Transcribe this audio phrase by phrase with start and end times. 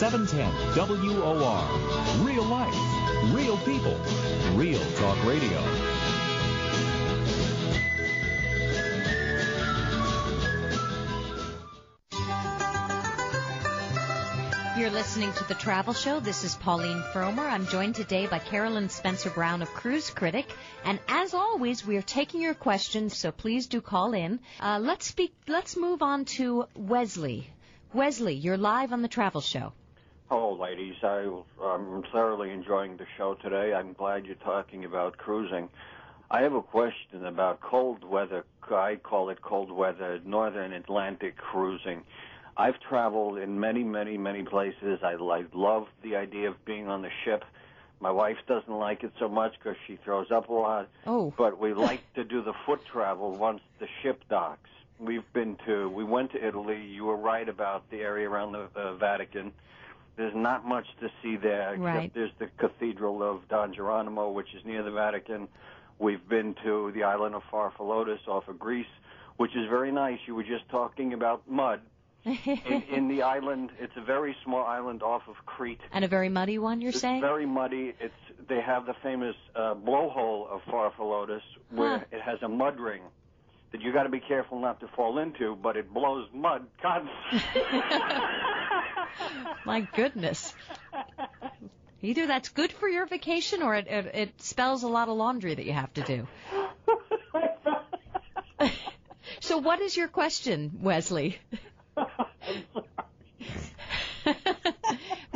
[0.00, 0.48] 710
[1.20, 2.24] WOR.
[2.24, 2.74] Real life,
[3.34, 3.94] real people,
[4.54, 5.60] real talk radio.
[14.78, 16.18] You're listening to The Travel Show.
[16.20, 17.46] This is Pauline Frommer.
[17.46, 20.46] I'm joined today by Carolyn Spencer Brown of Cruise Critic.
[20.82, 24.40] And as always, we are taking your questions, so please do call in.
[24.60, 27.50] Uh, let's speak, let's move on to Wesley.
[27.92, 29.74] Wesley, you're live on The Travel Show.
[30.30, 30.94] Hello, ladies.
[31.02, 31.28] I,
[31.60, 33.74] I'm thoroughly enjoying the show today.
[33.74, 35.68] I'm glad you're talking about cruising.
[36.30, 38.44] I have a question about cold weather.
[38.70, 42.04] I call it cold weather, northern Atlantic cruising.
[42.56, 45.00] I've traveled in many, many, many places.
[45.02, 47.44] I, I love the idea of being on the ship.
[47.98, 50.88] My wife doesn't like it so much because she throws up a lot.
[51.08, 51.34] Oh.
[51.36, 54.70] But we like to do the foot travel once the ship docks.
[55.00, 56.80] We've been to, we went to Italy.
[56.86, 59.50] You were right about the area around the uh, Vatican.
[60.16, 61.70] There's not much to see there.
[61.74, 62.14] Except Right.
[62.14, 65.48] There's the Cathedral of Don Geronimo, which is near the Vatican.
[65.98, 68.86] We've been to the island of Farfalotus off of Greece,
[69.36, 70.18] which is very nice.
[70.26, 71.80] You were just talking about mud.
[72.24, 75.80] in, in the island, it's a very small island off of Crete.
[75.92, 77.20] And a very muddy one, you're It's saying?
[77.22, 77.94] very muddy.
[77.98, 78.14] It's
[78.48, 82.04] they have the famous uh, blowhole of Farfalotus, where Huh.
[82.12, 83.02] it has a mud ring
[83.72, 87.40] that you got to be careful not to fall into, but it blows mud constantly.
[89.64, 90.54] My goodness.
[92.02, 95.54] Either that's good for your vacation or it, it, it spells a lot of laundry
[95.54, 96.26] that you have to do.
[99.40, 101.38] so, what is your question, Wesley?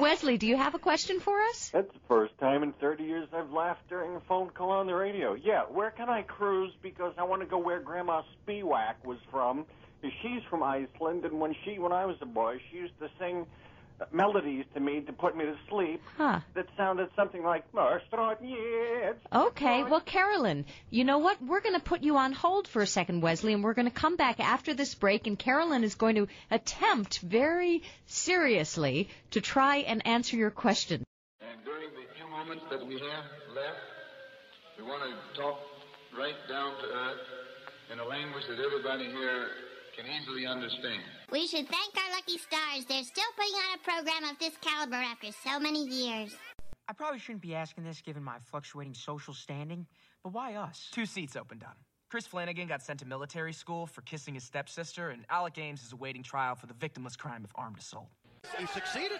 [0.05, 1.71] Wesley, do you have a question for us?
[1.71, 4.95] That's the first time in 30 years I've laughed during a phone call on the
[4.95, 5.33] radio.
[5.33, 6.75] Yeah, where can I cruise?
[6.83, 9.65] Because I want to go where Grandma Spiewak was from.
[10.03, 13.47] She's from Iceland, and when she, when I was a boy, she used to sing
[14.13, 16.41] melodies to me to put me to sleep Huh.
[16.55, 21.41] that sounded something like "Marstroniet." Okay, well, Carolyn, you know what?
[21.43, 23.95] We're going to put you on hold for a second, Wesley, and we're going to
[23.95, 29.77] come back after this break, and Carolyn is going to attempt very seriously to try
[29.79, 31.05] and answer your question.
[31.41, 33.25] And during the few moments that we have
[33.55, 33.79] left,
[34.79, 35.59] we want to talk
[36.19, 37.21] right down to earth
[37.93, 39.49] in a language that everybody here
[39.97, 41.03] can easily understand.
[41.31, 42.85] We should thank our lucky stars.
[42.89, 46.37] They're still putting on a program of this caliber after so many years.
[46.89, 49.87] I probably shouldn't be asking this given my fluctuating social standing,
[50.23, 50.89] but why us?
[50.93, 51.73] Two seats opened on.
[52.11, 55.93] Chris Flanagan got sent to military school for kissing his stepsister, and Alec Ames is
[55.93, 58.09] awaiting trial for the victimless crime of armed assault.
[58.59, 59.19] He succeeded.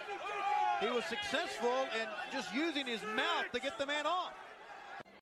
[0.79, 4.33] He was successful in just using his mouth to get the man off.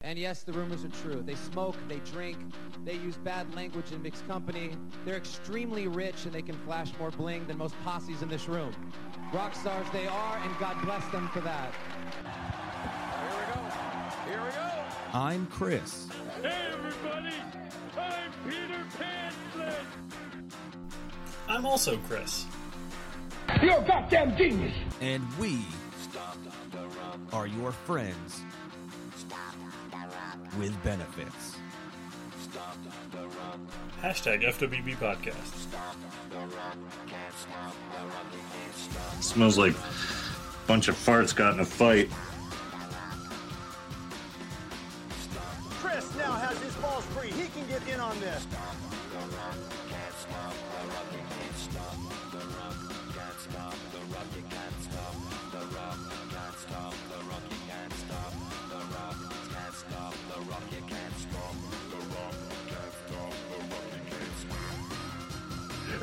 [0.06, 1.24] And yes, the rumors are true.
[1.26, 2.38] They smoke, they drink,
[2.84, 4.72] they use bad language in mixed company.
[5.06, 8.74] They're extremely rich and they can flash more bling than most posses in this room.
[9.34, 11.74] Rock stars they are, and God bless them for that.
[13.22, 13.60] Here we go.
[14.30, 15.18] Here we go.
[15.18, 16.10] I'm Chris.
[16.42, 17.36] Hey, everybody.
[17.98, 19.34] I'm Peter Pan
[21.48, 22.46] I'm also Chris.
[23.62, 24.74] You're a goddamn genius.
[25.00, 25.60] And we
[27.32, 28.44] are your friends
[30.58, 31.58] with benefits.
[34.02, 35.68] Hashtag FWB Podcast.
[39.22, 42.10] Smells like a bunch of farts got in a fight.
[45.80, 47.32] Chris now has his balls free.
[47.32, 48.46] He can get in on this.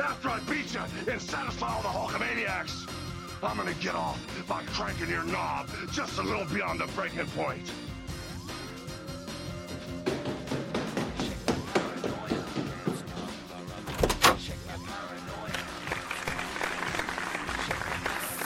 [0.03, 0.81] After I beat you
[1.13, 2.89] and satisfy all the Hulkamaniacs,
[3.43, 4.19] I'm gonna get off
[4.49, 7.69] by cranking your knob just a little beyond the breaking point.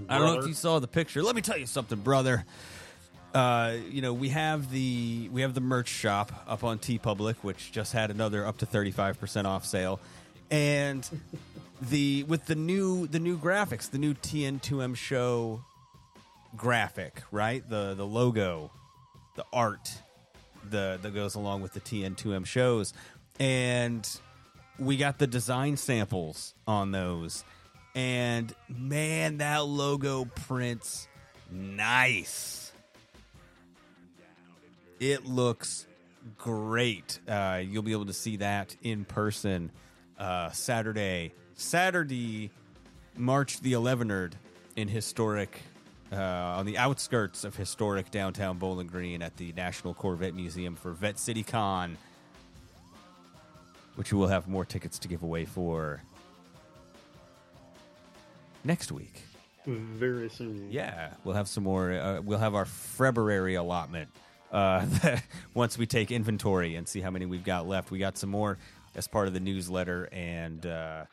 [0.09, 1.23] I don't know if you saw the picture.
[1.23, 2.45] Let me tell you something, brother.
[3.33, 7.71] Uh, you know, we have the we have the merch shop up on TeePublic, which
[7.71, 9.99] just had another up to thirty five percent off sale,
[10.49, 11.07] and
[11.81, 15.63] the with the new the new graphics, the new TN2M show
[16.55, 17.67] graphic, right?
[17.69, 18.71] The the logo,
[19.35, 19.91] the art,
[20.69, 22.93] the that goes along with the TN2M shows,
[23.39, 24.07] and
[24.79, 27.43] we got the design samples on those,
[27.93, 31.07] and man, that logo prints
[31.51, 32.56] nice.
[34.99, 35.85] It looks
[36.37, 37.19] great.
[37.27, 39.71] Uh, you'll be able to see that in person
[40.17, 42.49] uh, Saturday, Saturday,
[43.15, 44.33] March the 11th
[44.75, 45.61] in historic,
[46.11, 50.91] uh, on the outskirts of historic downtown Bowling Green at the National Corvette Museum for
[50.91, 51.97] Vette City Con,
[53.95, 56.01] which we will have more tickets to give away for
[58.63, 59.21] next week.
[59.65, 60.71] Very soon.
[60.71, 61.91] Yeah, we'll have some more.
[61.91, 64.09] Uh, we'll have our February allotment
[64.51, 64.85] uh,
[65.53, 67.91] once we take inventory and see how many we've got left.
[67.91, 68.57] We got some more
[68.95, 71.05] as part of the newsletter, and uh,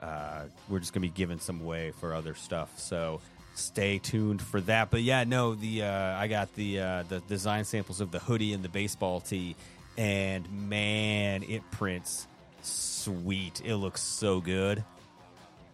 [0.00, 2.78] uh, we're just gonna be giving some away for other stuff.
[2.78, 3.20] So
[3.54, 4.90] stay tuned for that.
[4.90, 8.52] But yeah, no, the uh, I got the uh, the design samples of the hoodie
[8.52, 9.56] and the baseball tee,
[9.96, 12.26] and man, it prints
[12.62, 13.62] sweet.
[13.64, 14.84] It looks so good.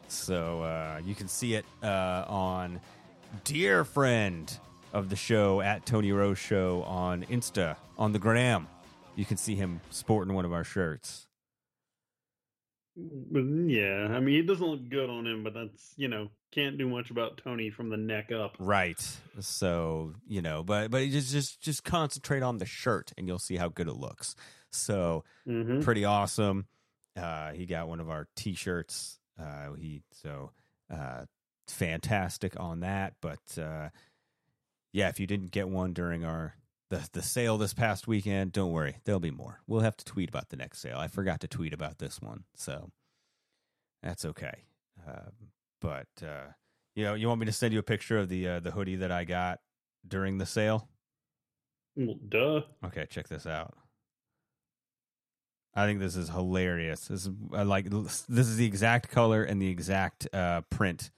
[0.08, 2.80] So uh, you can see it on
[3.44, 4.56] dear friend
[4.96, 8.66] of the show at Tony Rose Show on Insta on the gram.
[9.14, 11.26] You can see him sporting one of our shirts.
[12.96, 16.78] But yeah, I mean, it doesn't look good on him, but that's you know can't
[16.78, 18.56] do much about Tony from the neck up.
[18.58, 18.98] Right.
[19.40, 23.56] So you know, but but just just just concentrate on the shirt, and you'll see
[23.56, 24.34] how good it looks.
[24.70, 25.82] So Mhm.
[25.84, 26.66] pretty awesome.
[27.14, 29.18] Uh, he got one of our T-shirts.
[29.38, 30.52] Uh, he so
[30.90, 31.24] uh,
[31.68, 33.14] fantastic on that.
[33.20, 33.90] But uh,
[34.96, 36.54] yeah, if you didn't get one during our
[36.88, 39.60] the the sale this past weekend, don't worry, there'll be more.
[39.66, 40.96] We'll have to tweet about the next sale.
[40.96, 42.90] I forgot to tweet about this one, so
[44.02, 44.64] that's okay.
[45.06, 45.28] Uh,
[45.82, 46.46] but uh,
[46.94, 48.96] you know, you want me to send you a picture of the uh, the hoodie
[48.96, 49.60] that I got
[50.08, 50.88] during the sale?
[51.94, 52.62] Well, duh.
[52.86, 53.74] Okay, check this out.
[55.74, 57.08] I think this is hilarious.
[57.08, 61.10] This is I like this is the exact color and the exact uh, print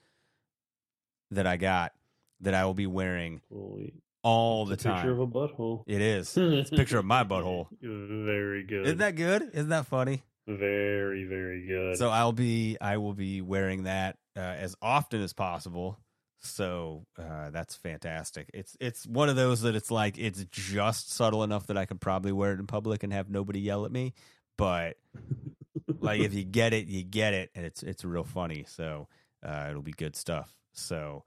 [1.31, 1.93] that I got
[2.41, 3.93] that I will be wearing Holy-
[4.23, 4.95] all the a time.
[4.95, 5.83] Picture of a butthole.
[5.87, 6.35] It is.
[6.37, 7.67] It's a picture of my butthole.
[7.81, 8.85] Very good.
[8.85, 9.43] Isn't that good?
[9.53, 10.23] Isn't that funny?
[10.47, 11.95] very very good?
[11.97, 15.99] So I'll be I will be wearing that uh, as often as possible.
[16.41, 18.49] So uh, that's fantastic.
[18.53, 22.01] It's it's one of those that it's like it's just subtle enough that I could
[22.01, 24.13] probably wear it in public and have nobody yell at me.
[24.57, 24.97] But
[25.99, 28.65] like if you get it, you get it, and it's it's real funny.
[28.67, 29.07] So
[29.45, 30.51] uh, it'll be good stuff.
[30.73, 31.25] So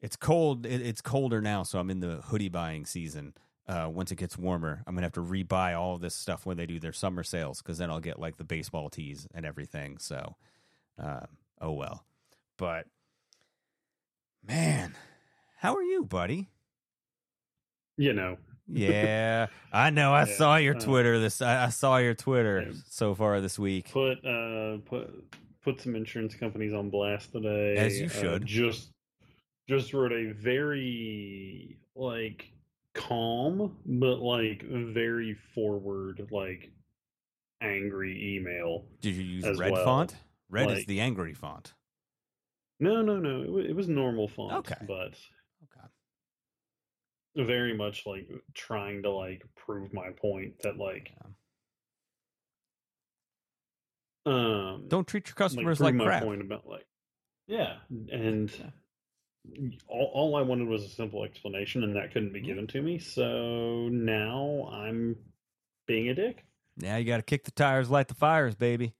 [0.00, 0.66] it's cold.
[0.66, 3.34] It, it's colder now, so I'm in the hoodie buying season.
[3.68, 6.66] Uh, once it gets warmer, I'm gonna have to rebuy all this stuff when they
[6.66, 9.98] do their summer sales because then I'll get like the baseball tees and everything.
[9.98, 10.34] So,
[11.00, 11.26] uh,
[11.60, 12.04] oh well.
[12.56, 12.86] But
[14.46, 14.94] man,
[15.58, 16.48] how are you, buddy?
[17.96, 18.38] you know.
[18.66, 20.12] Yeah, I know.
[20.14, 21.18] I Yeah, saw your uh, Twitter.
[21.20, 23.90] This I, I saw your Twitter so far this week.
[23.92, 25.10] Put uh put
[25.62, 27.76] put some insurance companies on blast today.
[27.76, 28.46] As you Uh, should.
[28.46, 28.90] just
[29.70, 32.52] just wrote a very like
[32.92, 36.72] calm but like very forward like
[37.62, 38.84] angry email.
[39.00, 39.84] Did you use red well.
[39.84, 40.16] font?
[40.48, 41.74] Red is the angry font.
[42.80, 43.42] No, no, no.
[43.42, 44.52] It was, it was normal font.
[44.54, 44.74] Okay.
[44.88, 45.14] But
[45.62, 45.86] Okay.
[47.46, 51.12] very much like trying to like prove my point that like
[54.26, 56.24] um Don't treat your like, customers like my crap.
[56.24, 56.86] point about like
[57.46, 57.76] yeah
[58.10, 58.72] and
[59.88, 62.98] all, all i wanted was a simple explanation and that couldn't be given to me
[62.98, 65.16] so now i'm
[65.86, 66.44] being a dick
[66.76, 68.94] Now you got to kick the tires, light the fires, baby.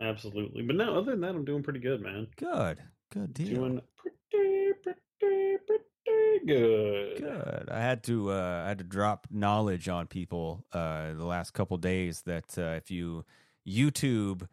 [0.00, 2.78] absolutely but no other than that i'm doing pretty good man Good,
[3.12, 3.48] good deal.
[3.56, 7.68] doing pretty pretty pretty good Good.
[7.70, 11.76] I had to uh, I had to drop knowledge on people uh, the last couple
[11.76, 13.24] days that uh, if you
[13.66, 14.46] YouTube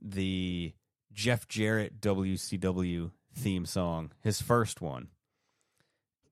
[0.00, 0.72] the
[1.12, 5.08] Jeff Jarrett WCW theme song, his first one,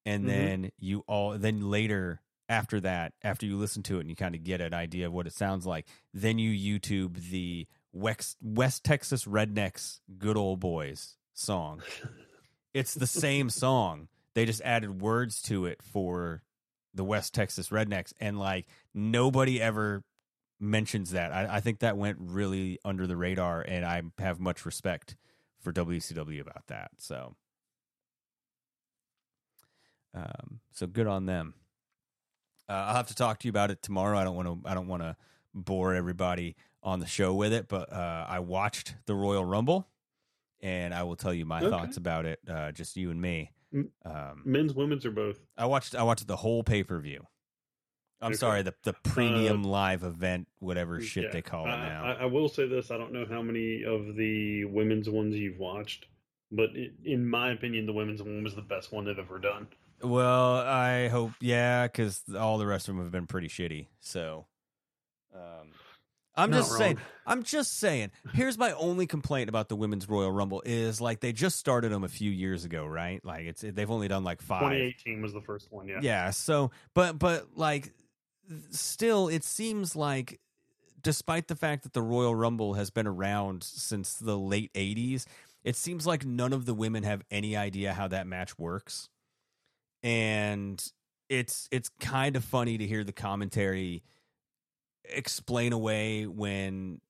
[0.06, 0.26] and Mhm.
[0.26, 4.34] then you all then later after that, after you listen to it and you kind
[4.34, 8.84] of get an idea of what it sounds like, then you YouTube the West West
[8.84, 11.82] Texas Rednecks Good Old Boys song.
[12.74, 14.08] it's the same song.
[14.34, 16.42] They just added words to it for
[16.94, 20.02] the West Texas Rednecks, and like nobody ever
[20.60, 21.32] mentions that.
[21.32, 25.16] I, I think that went really under the radar, and I have much respect
[25.60, 26.90] for WCW about that.
[26.98, 27.34] So,
[30.14, 31.54] um, so good on them.
[32.68, 34.18] Uh, I'll have to talk to you about it tomorrow.
[34.18, 34.68] I don't want to.
[34.68, 35.16] I don't want to
[35.54, 39.88] bore everybody on the show with it, but uh, I watched the Royal Rumble,
[40.60, 41.70] and I will tell you my Okay.
[41.70, 42.40] thoughts about it.
[42.48, 43.52] Uh, just you and me.
[44.04, 45.38] Um, Men's, women's, or both?
[45.56, 47.26] I watched I watched the whole pay per view.
[48.20, 51.30] I'm sorry, the the premium live event, whatever shit Yeah.
[51.30, 52.02] they call it now.
[52.04, 55.58] I, I will say this: I don't know how many of the women's ones you've
[55.58, 56.06] watched,
[56.50, 56.70] but
[57.04, 59.68] in my opinion, the women's one was the best one they've ever done.
[60.02, 63.88] Well, I hope, yeah, because all the rest of them have been pretty shitty.
[64.00, 64.46] So,
[65.34, 65.70] um,
[66.36, 66.98] I'm Not just saying.
[67.26, 68.12] I'm just saying.
[68.32, 72.04] Here's my only complaint about the women's Royal Rumble is like they just started them
[72.04, 73.24] a few years ago, right?
[73.24, 74.60] Like it's they've only done like five.
[74.60, 75.88] 2018 was the first one.
[75.88, 75.98] Yeah.
[76.00, 76.30] Yeah.
[76.30, 77.92] So, but but like,
[78.70, 80.40] still, it seems like,
[81.02, 85.26] despite the fact that the Royal Rumble has been around since the late '80s,
[85.64, 89.08] it seems like none of the women have any idea how that match works,
[90.02, 90.82] and
[91.28, 94.02] it's it's kind of funny to hear the commentary
[95.04, 97.00] explain away when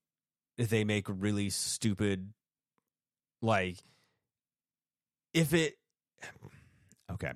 [0.57, 2.33] they make really stupid
[3.41, 3.77] like
[5.33, 5.75] if it
[7.11, 7.31] okay.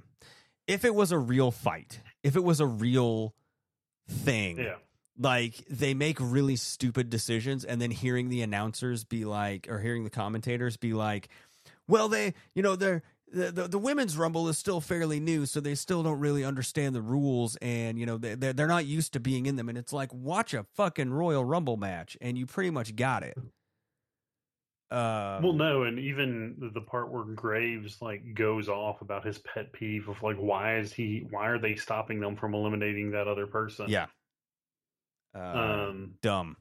[0.68, 3.34] If it was a real fight if it was a real
[4.08, 4.58] thing.
[4.58, 4.76] Yeah.
[5.18, 10.04] like they make really stupid decisions and then hearing the announcers be like or hearing
[10.04, 11.30] the commentators be like
[11.88, 15.60] well they you know they're the, the, the women's rumble is still fairly new so
[15.60, 19.14] they still don't really understand the rules and you know they, they're, they're not used
[19.14, 19.70] to being in them.
[19.70, 23.38] And it's like watch a fucking royal rumble match and you pretty much got it
[24.94, 29.74] um, well, no, and even the part where Graves like goes off about his pet
[29.74, 31.26] peeve of like, why is he?
[31.30, 33.88] Why are they stopping them from eliminating that other person?
[33.90, 34.06] yeah
[35.36, 36.58] uh, Um, dumb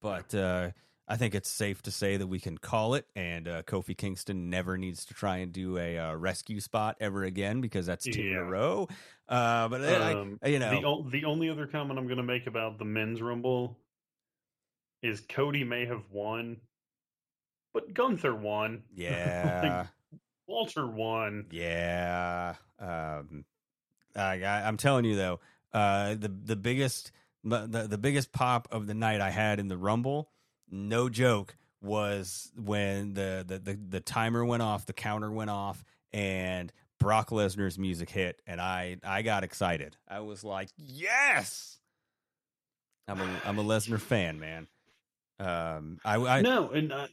[0.00, 0.70] but uh
[1.06, 4.48] I think it's safe to say that we can call it, and uh, Kofi Kingston
[4.48, 8.22] never needs to try and do a uh, rescue spot ever again because that's two
[8.22, 8.88] in a row.
[9.28, 12.46] Uh, but Um, I, you know, the, the only other comment I'm going to make
[12.46, 13.76] about the men's rumble
[15.02, 16.56] is Cody may have won,
[17.74, 18.84] but Gunther won.
[18.94, 19.88] yeah,
[20.46, 21.46] Walter won.
[21.50, 22.54] yeah.
[22.78, 23.44] Um,
[24.16, 25.40] I, I'm telling you though,
[25.74, 27.12] uh, the the biggest
[27.42, 30.30] the the biggest pop of the night I had in the Rumble,
[30.70, 35.84] no joke, was when the the the, the timer went off, the counter went off,
[36.12, 39.96] and Brock Lesnar's music hit, and I I got excited.
[40.08, 41.78] I was like, yes.
[43.06, 44.66] I'm a I'm a Lesnar fan, man.
[45.38, 47.08] Um, I, I no, and I,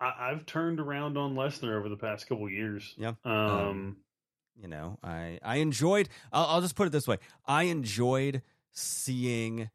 [0.00, 2.94] I, I've turned around on Lesnar over the past couple years.
[2.96, 3.14] Yeah.
[3.24, 3.96] Um,
[4.60, 6.08] you know, I I enjoyed.
[6.32, 9.70] I'll, I'll just put it this way: I enjoyed seeing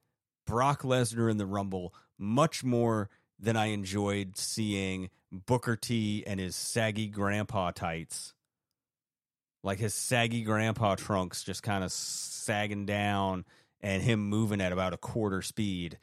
[0.45, 3.09] Brock Lesnar in the Rumble much more
[3.39, 8.33] than I enjoyed seeing Booker T and his saggy grandpa tights,
[9.63, 13.45] like his saggy grandpa trunks, just kind of sagging down,
[13.81, 15.99] and him moving at about a quarter speed.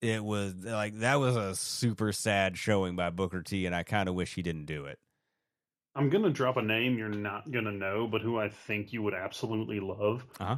[0.00, 4.08] It was like that was a super sad showing by Booker T, and I kind
[4.08, 4.98] of wish he didn't do it.
[5.94, 9.14] I'm to drop a name you're not to know, but who I think you would
[9.14, 10.24] absolutely love.
[10.38, 10.56] Uh-huh.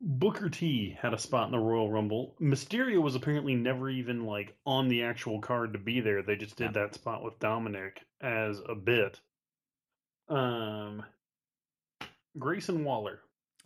[0.00, 2.36] Booker T had a spot in the Royal Rumble.
[2.40, 6.22] Mysterio was apparently never even like on the actual card to be there.
[6.22, 9.20] They just did that spot with Dominic as a bit.
[10.28, 11.02] Um,
[12.38, 13.20] Grayson Waller,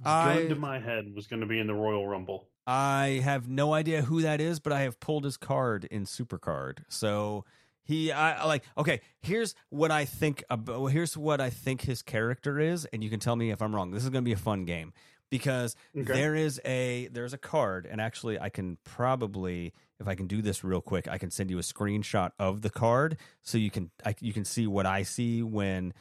[0.09, 2.49] I- gun to my head, was going to be in the Royal Rumble.
[2.67, 6.81] I have no idea who that is, but I have pulled his card in Supercard.
[6.89, 7.45] So
[7.83, 8.63] he, I like.
[8.79, 10.45] Okay, here's what I think.
[10.51, 13.75] About, here's what I think his character is, and you can tell me if I'm
[13.75, 13.91] wrong.
[13.91, 14.93] This is going to be a fun game
[15.31, 16.13] because Okay.
[16.13, 20.41] there is a there's a card, and actually, I can probably if I can do
[20.41, 23.91] this real quick, I can send you a screenshot of the card so you can
[24.07, 25.93] I, you can see what I see when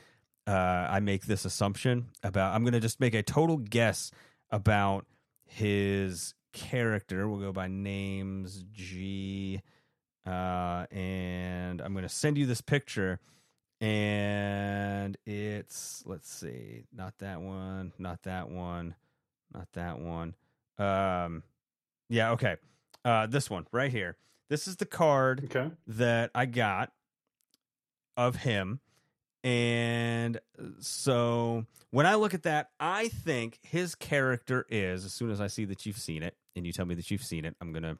[0.49, 2.55] uh, I make this assumption about.
[2.55, 4.11] I'm going to just make a total guess
[4.49, 5.05] about
[5.45, 7.27] his character.
[7.29, 9.61] We'll go by names G,
[10.25, 13.19] uh, and I'm going to send you this picture.
[13.81, 18.95] And it's let's see, not that one, not that one,
[19.53, 20.33] not that one.
[20.77, 21.43] Um,
[22.09, 22.57] yeah, okay.
[23.05, 24.17] Uh, this one right here.
[24.49, 25.71] This is the card Okay.
[25.87, 26.91] that I got
[28.17, 28.79] of him.
[29.43, 35.31] And uh, so when I look at that, I think his character is, as soon
[35.31, 37.55] as I see that you've seen it and you tell me that you've seen it,
[37.61, 37.97] I'm going to.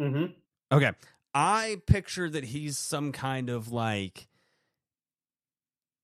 [0.00, 0.24] Mm-hmm.
[0.70, 0.92] Okay.
[1.34, 4.28] I picture that he's some kind of like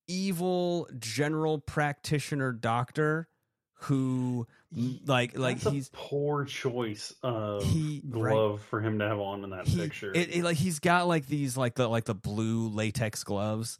[0.07, 3.29] evil general practitioner doctor
[3.81, 4.47] who
[5.07, 9.45] like like That's a he's poor choice of He- glove for him to have on
[9.45, 10.13] in that picture.
[10.15, 13.79] It, it- like he's got like these like the like the blue latex gloves,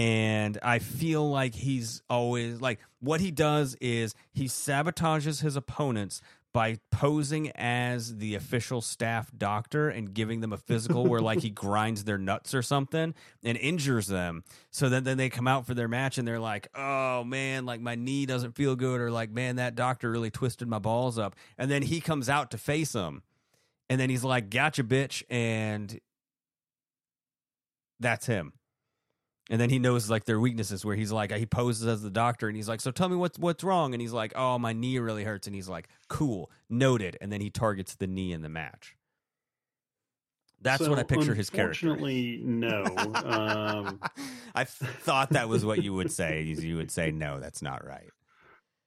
[0.00, 6.22] and I feel like he's always like what he does is he sabotages his opponents
[6.54, 11.50] by posing as the official staff doctor and giving them a physical where like he
[11.50, 13.12] grinds their nuts or something
[13.44, 14.42] and injures them.
[14.70, 17.82] So that then they come out for their match and they're like oh man like
[17.82, 21.36] my knee doesn't feel good or like man that doctor really twisted my balls up.
[21.58, 23.22] And then he comes out to face them.
[23.90, 26.00] And then he's like gotcha bitch and
[28.00, 28.54] that's him
[29.50, 32.46] and then he knows like their weaknesses where he's like he poses as the doctor
[32.46, 33.92] and he's like so tell me what's what's wrong.
[33.92, 35.46] And he's like oh my knee really hurts.
[35.48, 37.18] And he's like cool noted.
[37.20, 38.96] And then he targets the knee in the match.
[40.62, 42.84] That's So, what i picture his character Unfortunately, no.
[43.24, 44.00] um,
[44.54, 48.10] i thought that was what you would say you would say no that's not right.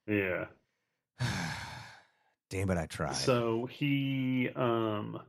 [0.07, 0.45] Yeah.
[2.49, 3.15] damn it i tried.
[3.15, 5.19] So he um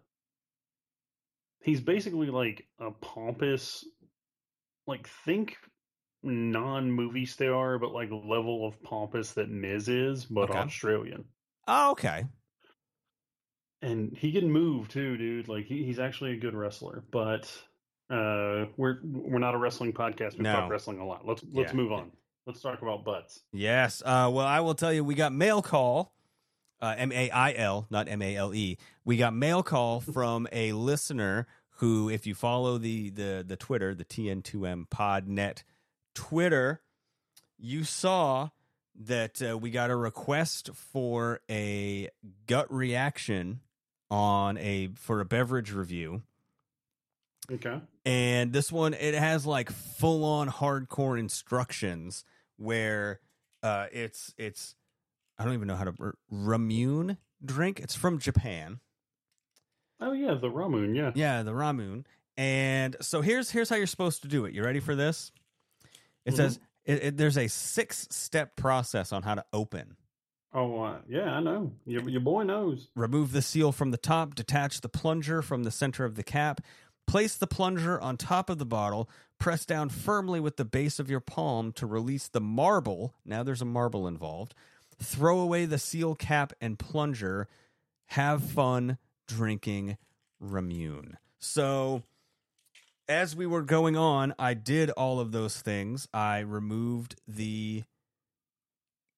[1.62, 3.85] he's basically like a pompous
[4.87, 5.57] like think
[6.23, 10.59] non movie star but like level of pompous that Miz is, but Okay.
[10.59, 11.25] Australian.
[11.69, 12.26] oh okay
[13.83, 15.49] And he can move too, dude.
[15.49, 17.05] Like he, he's actually a good wrestler.
[17.11, 17.50] But
[18.11, 20.37] uh we're we're not a wrestling podcast.
[20.38, 20.53] We No.
[20.53, 21.26] talk wrestling a lot.
[21.26, 21.76] Let's let's Yeah.
[21.76, 22.12] move on.
[22.47, 23.41] Let's talk about butts.
[23.53, 24.03] Yes.
[24.05, 26.12] Uh, well, I will tell you, we got mail call,
[26.83, 28.76] uh, M A I L, not M A L E.
[29.05, 31.47] We got mail call from a listener
[31.78, 35.62] who, if you follow the the the Twitter, the TN2M Podnet
[36.14, 36.83] Twitter,
[37.59, 38.50] you saw
[38.95, 42.09] that uh, we got a request for a
[42.47, 43.61] gut reaction
[44.11, 46.23] on a for a beverage review.
[47.50, 47.81] Okay.
[48.07, 52.25] And this one, it has like full on hardcore instructions
[52.57, 53.21] where
[53.62, 54.76] uh, it's it's
[55.38, 57.81] I don't even know how to Ramune drink.
[57.81, 58.81] It's from Japan.
[60.04, 61.12] Oh yeah, the Ramoon, yeah.
[61.14, 62.04] Yeah, the Ramune.
[62.37, 64.54] And so here's here's how you're supposed to do it.
[64.54, 65.32] You ready for this?
[66.25, 66.37] It Mhm.
[66.37, 69.96] says it, it, there's a six step process on how to open.
[70.52, 71.73] Oh uh, yeah, I know.
[71.87, 72.88] Your your boy knows.
[72.94, 76.61] Remove the seal from the top, detach the plunger from the center of the cap,
[77.06, 79.08] place the plunger on top of the bottle,
[79.38, 83.14] press down firmly with the base of your palm to release the marble.
[83.24, 84.55] Now there's a marble involved.
[85.02, 87.48] Throw away the seal cap and plunger.
[88.09, 89.96] Have fun drinking
[90.42, 91.14] Ramune.
[91.38, 92.02] So,
[93.08, 96.08] as we were going on, I did all of those things.
[96.12, 97.84] I removed the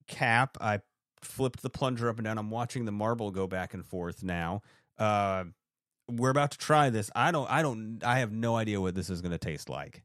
[0.06, 0.56] cap.
[0.60, 0.80] I
[1.20, 2.38] flipped the plunger up and down.
[2.38, 4.62] I'm watching the marble go back and forth now.
[4.98, 5.44] Uh,
[6.08, 7.10] we're about to try this.
[7.14, 7.50] I don't.
[7.50, 8.00] I don't.
[8.04, 10.02] I have no idea what this is going to taste like.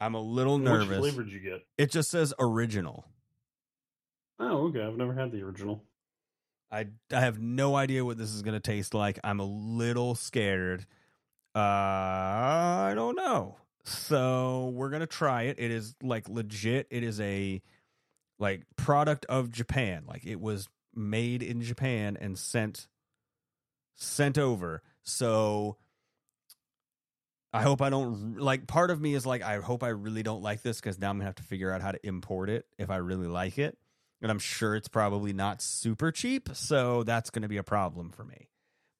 [0.00, 1.00] I'm a little nervous.
[1.00, 1.66] Which flavor did you get?
[1.76, 3.04] It just says original.
[4.38, 4.82] Oh, okay.
[4.82, 5.82] I've never had the original.
[6.70, 9.18] I I have no idea what this is going to taste like.
[9.24, 10.86] I'm a little scared.
[11.54, 13.56] Uh, I don't know.
[13.88, 15.56] So we're gonna try it.
[15.58, 16.86] It is like legit.
[16.90, 17.62] It is a
[18.38, 20.04] like product of Japan.
[20.06, 22.86] Like it was made in Japan and sent
[23.96, 24.82] sent over.
[25.02, 25.78] So
[27.52, 28.66] I hope I don't like.
[28.66, 31.16] Part of me is like, I hope I really don't like this because now I'm
[31.16, 33.78] gonna have to figure out how to import it if I really like it,
[34.22, 36.48] and I'm sure it's probably not super cheap.
[36.54, 38.48] So that's gonna be a problem for me.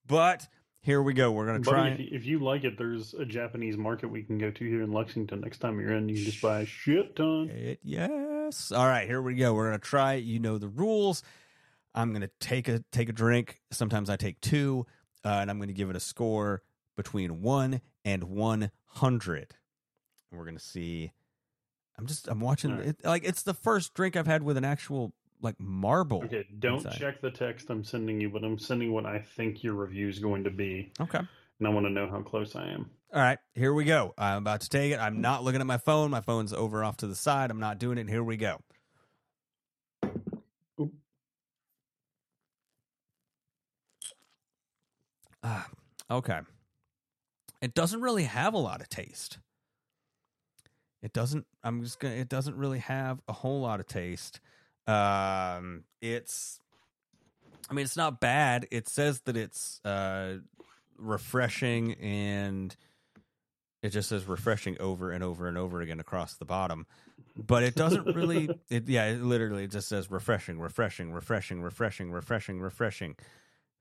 [0.07, 0.49] But
[0.81, 1.33] here we go.
[1.33, 1.89] We're gonna try.
[1.91, 4.83] if, you- if you like it, there's a Japanese market we can go to here
[4.83, 6.09] in Lexington next time you're in.
[6.09, 7.49] You can just buy a shit ton.
[7.51, 8.73] It, yes.
[8.73, 9.53] All right, here we go.
[9.55, 10.15] We're gonna try.
[10.15, 10.25] it.
[10.25, 11.23] You know the rules.
[11.95, 13.61] I'm gonna take a take a drink.
[13.73, 14.87] Sometimes I take two,
[15.25, 16.63] uh, and I'm gonna give it a score
[16.97, 19.55] between one and one hundred.
[20.31, 21.13] And We're gonna see.
[21.99, 22.87] I'm just I'm watching right.
[22.89, 26.25] it like it's the first drink I've had with an actual like marble.
[26.25, 26.99] Okay, don't inside.
[26.99, 30.19] check the text I'm sending you, but I'm sending what I think your review is
[30.19, 30.93] going to be.
[31.01, 31.19] Okay.
[31.19, 32.89] And I want to know how close I am.
[33.13, 34.15] All right, here we go.
[34.19, 35.01] I'm about to take it.
[35.01, 36.11] I'm not looking at my phone.
[36.11, 37.51] My phone's over off to the side.
[37.51, 38.09] I'm not doing it.
[38.09, 38.59] Here we go.
[45.43, 45.69] Ah,
[46.11, 46.41] okay.
[47.63, 49.39] It doesn't really have a lot of taste.
[51.03, 51.47] It doesn't.
[51.63, 52.15] I'm just gonna.
[52.15, 54.41] It doesn't really have a whole lot of taste.
[54.87, 56.61] Um, it's.
[57.71, 58.67] I mean, it's not bad.
[58.71, 60.39] It says that it's uh,
[60.97, 62.75] refreshing, and
[63.83, 66.87] it just says refreshing over and over and over again across the bottom.
[67.37, 68.49] But it doesn't really.
[68.69, 69.07] It yeah.
[69.07, 73.17] It literally it just says refreshing, refreshing, refreshing, refreshing, refreshing, refreshing.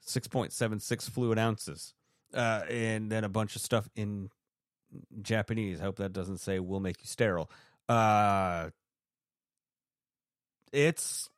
[0.01, 1.93] Six point seven six fluid ounces,
[2.33, 4.29] uh, and then a bunch of stuff in
[5.21, 5.79] Japanese.
[5.79, 7.49] I hope that doesn't say we'll make you sterile."
[7.89, 8.69] Uh,
[10.71, 11.29] it's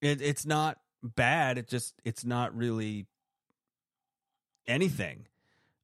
[0.00, 1.58] it, it's not bad.
[1.58, 3.06] It just it's not really
[4.66, 5.26] anything.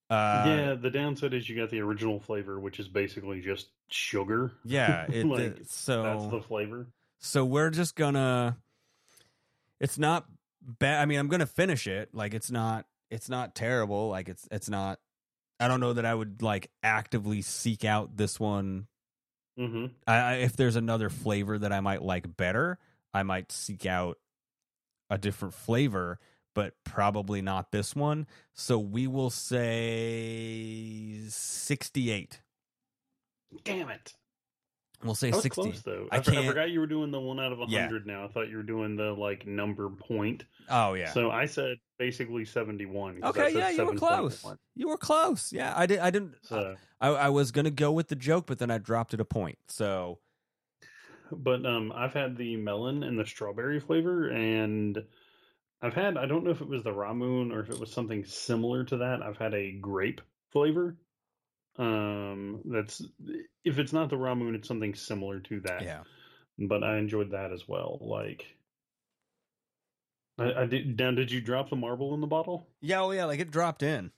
[0.08, 4.52] Uh, yeah, the downside is you got the original flavor, which is basically just sugar.
[4.64, 6.88] Yeah, it, like, so that's the flavor.
[7.20, 8.56] So we're just gonna.
[9.78, 10.26] It's not
[10.60, 11.00] bad.
[11.00, 12.08] I mean, I'm gonna finish it.
[12.12, 14.08] Like it's not it's not terrible.
[14.08, 14.98] Like it's it's not.
[15.60, 18.86] I don't know that I would like actively seek out this one.
[19.58, 19.86] Mm-hmm.
[20.06, 22.78] I, I if there's another flavor that I might like better,
[23.12, 24.18] I might seek out
[25.10, 26.18] a different flavor,
[26.54, 28.26] but probably not this one.
[28.54, 32.40] So we will say 68.
[33.64, 34.14] Damn it.
[35.02, 35.48] We'll say 60.
[35.48, 36.08] close though.
[36.12, 37.82] I I, I forgot you were doing the one out of a Yeah.
[37.82, 38.06] hundred.
[38.06, 40.44] Now I thought you were doing the like number point.
[40.68, 41.12] Oh yeah.
[41.12, 43.20] So I said basically seventy-one.
[43.24, 43.98] Okay, yeah, you were 7.1.
[43.98, 44.46] close.
[44.74, 45.52] You were close.
[45.52, 46.00] Yeah, I did.
[46.00, 46.34] I didn't.
[46.42, 49.24] So, I, I was gonna go with the joke, but then I dropped it a
[49.24, 49.58] point.
[49.68, 50.18] So
[51.32, 55.02] but um, I've had the melon and the strawberry flavor, and
[55.80, 58.24] I've had I don't know if it was the ramun or if it was something
[58.24, 59.22] similar to that.
[59.22, 60.20] I've had a grape
[60.52, 60.96] flavor.
[61.76, 63.02] Um, that's
[63.64, 65.82] if it's not the raw moon, it's something similar to that.
[65.82, 66.02] yeah,
[66.58, 67.98] but I enjoyed that as well.
[68.00, 68.44] Like,
[70.38, 70.98] I, I did.
[70.98, 72.68] Now, did you drop the marble in the bottle?
[72.80, 74.10] yeah, oh yeah, like it dropped in.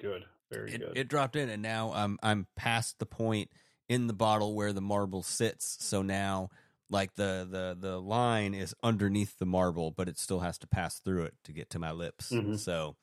[0.00, 0.96] Good, very It, good.
[0.96, 3.50] it dropped in, and now I'm I'm past the point
[3.88, 5.76] in the bottle where the marble sits.
[5.80, 6.50] So now,
[6.90, 10.98] like the the the line is underneath the marble, but it still has to pass
[10.98, 12.30] through it to get to my lips.
[12.30, 12.58] Mhm.
[12.58, 12.96] So,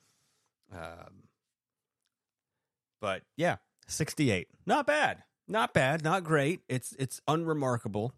[0.72, 1.24] um,
[3.00, 3.56] but yeah,
[3.88, 6.60] 68, not bad, not bad, not great.
[6.68, 8.12] It's it's unremarkable,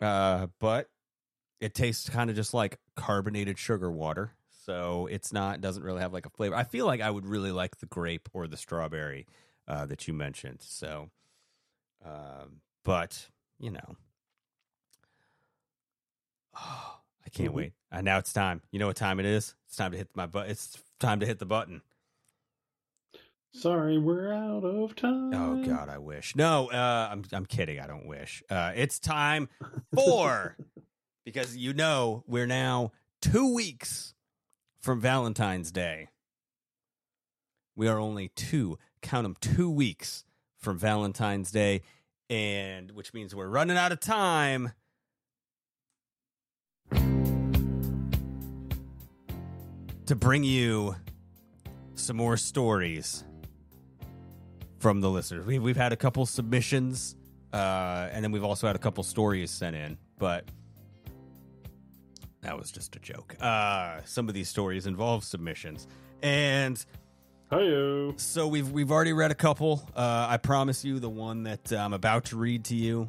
[0.00, 0.88] uh, but
[1.60, 4.32] it tastes kind of just like carbonated sugar water.
[4.64, 6.54] So it's not doesn't really have like a flavor.
[6.54, 9.26] I feel like I would really like the grape or the strawberry
[9.66, 10.58] uh, that you mentioned.
[10.60, 11.08] So,
[12.04, 13.96] um, but you know,
[16.56, 16.94] oh,
[17.26, 17.54] I can't Mhm.
[17.54, 17.72] wait.
[17.90, 18.62] And now it's time.
[18.70, 19.54] You know what time it is?
[19.66, 20.48] It's time to hit my butt.
[20.48, 21.82] It's time to hit the button.
[23.52, 25.32] Sorry, we're out of time.
[25.34, 26.36] Oh God, I wish.
[26.36, 27.80] No, uh, I'm I'm kidding.
[27.80, 28.42] I don't wish.
[28.48, 29.48] Uh, it's time
[29.94, 30.56] for
[31.24, 34.14] because you know we're now two weeks
[34.80, 36.08] from Valentine's Day.
[37.74, 40.24] We are only two, count them, two weeks
[40.58, 41.82] from Valentine's Day,
[42.28, 44.72] and which means we're running out of time.
[50.06, 50.96] To bring you
[51.94, 53.24] some more stories
[54.78, 55.44] from the listeners.
[55.46, 57.16] We've we've had a couple submissions,
[57.52, 60.44] uh, and then we've also had a couple stories sent in, but
[62.42, 63.36] that was just a joke.
[63.40, 65.86] Uh, some of these stories involve submissions,
[66.22, 66.84] and
[67.50, 68.14] Hi-yo.
[68.16, 69.88] so we've we've already read a couple.
[69.96, 73.08] Uh, I promise you, the one that I'm about to read to you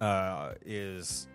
[0.00, 1.26] uh, is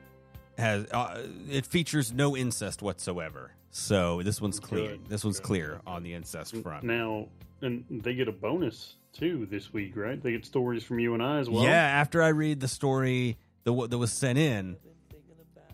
[0.58, 3.52] has uh, it features no incest whatsoever.
[3.72, 4.90] So this one's clear.
[4.90, 5.48] Good, This one's good.
[5.48, 6.84] clear on the incest front.
[6.84, 7.28] Now,
[7.64, 10.22] and they get a bonus too this week, right?
[10.22, 11.64] They get stories from you and I as well.
[11.64, 14.78] Yeah, after I read the story the, that was sent in,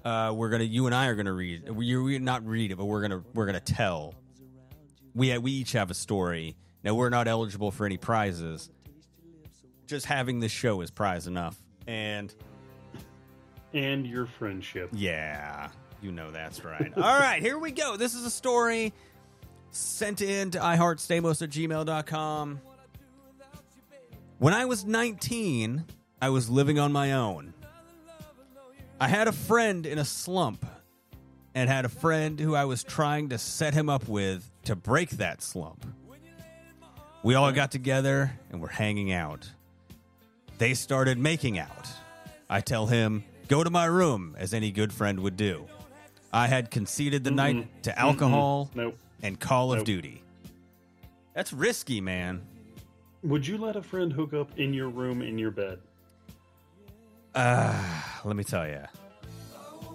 [0.05, 1.69] uh, we're gonna you and I are gonna read.
[1.69, 4.15] We not read it, but we're gonna we're gonna tell.
[5.15, 6.55] We we each have a story.
[6.83, 8.69] Now we're not eligible for any prizes.
[9.87, 11.57] Just having this show is prize enough.
[11.87, 12.33] And
[13.73, 14.89] and your friendship.
[14.93, 15.69] yeah,
[16.01, 16.91] you know that's right.
[16.95, 17.97] All right, here we go.
[17.97, 18.93] This is a story
[19.71, 22.61] sent in to iHeartStayMost at gmail.com.
[24.39, 25.83] When I was 19,
[26.21, 27.53] I was living on my own.
[29.01, 30.65] I had a friend in a slump
[31.55, 35.11] and had a friend who I was trying to set him up with to break
[35.11, 35.85] that slump.
[37.23, 39.49] We all got together and were hanging out.
[40.57, 41.89] They started making out.
[42.49, 45.67] I tell him, go to my room, as any good friend would do.
[46.31, 47.81] I had conceded the night mm-hmm.
[47.81, 48.79] to alcohol mm-hmm.
[48.79, 48.97] Nope.
[49.23, 49.83] And Call of.
[49.83, 50.23] Duty.
[51.33, 52.41] That's risky, man.
[53.23, 55.79] Would you let a friend hook up in your room in your bed?
[57.35, 58.81] Uh, let me tell you.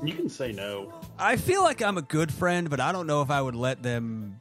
[0.02, 0.92] You can say no.
[1.18, 3.82] I feel like I'm a good friend, but I don't know if I would let
[3.82, 4.40] them.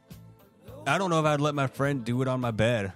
[0.86, 2.92] I don't know if I'd let my friend do it on my bed.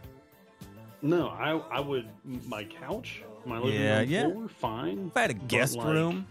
[1.01, 2.09] No, I I would
[2.47, 4.23] my couch, my living Yeah, room yeah.
[4.31, 5.07] floor, fine.
[5.09, 6.27] If I had a guest like, room,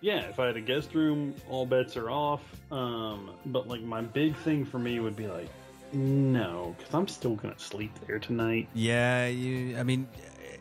[0.00, 2.40] Yeah, if I had a guest room, all bets are off.
[2.72, 5.48] Um, but like my big thing for me would be like,
[5.92, 8.68] no, because I'm still gonna sleep there tonight.
[8.74, 9.76] yeah, you.
[9.76, 10.08] I mean,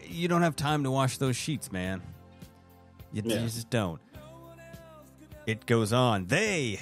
[0.07, 2.01] you don't have time to wash those sheets, man.
[3.13, 3.99] You, you just don't.
[5.45, 6.25] It goes on.
[6.27, 6.79] They,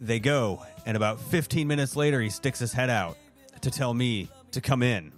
[0.00, 3.18] they go, and about 15 minutes later, he sticks his head out
[3.60, 5.12] to tell me to come in.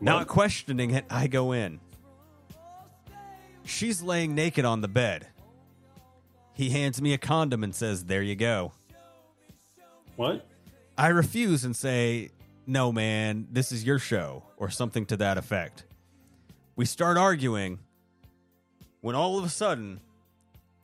[0.00, 1.80] Not questioning it, I go in.
[3.64, 5.28] She's laying naked on the bed.
[6.52, 8.72] He hands me a condom and says, There you go.
[10.16, 10.46] What?
[10.96, 12.30] I refuse and say,
[12.66, 15.84] No, man, this is your show, or something to that effect.
[16.76, 17.80] We start arguing
[19.00, 20.00] when all of a sudden,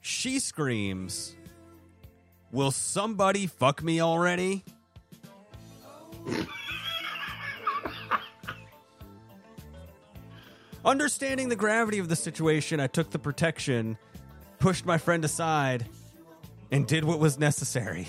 [0.00, 1.36] She screams,
[2.50, 4.64] Will somebody fuck me already?
[10.84, 13.98] Understanding the gravity of the situation, I took the protection,
[14.58, 15.86] pushed my friend aside,
[16.70, 18.06] and did what was necessary.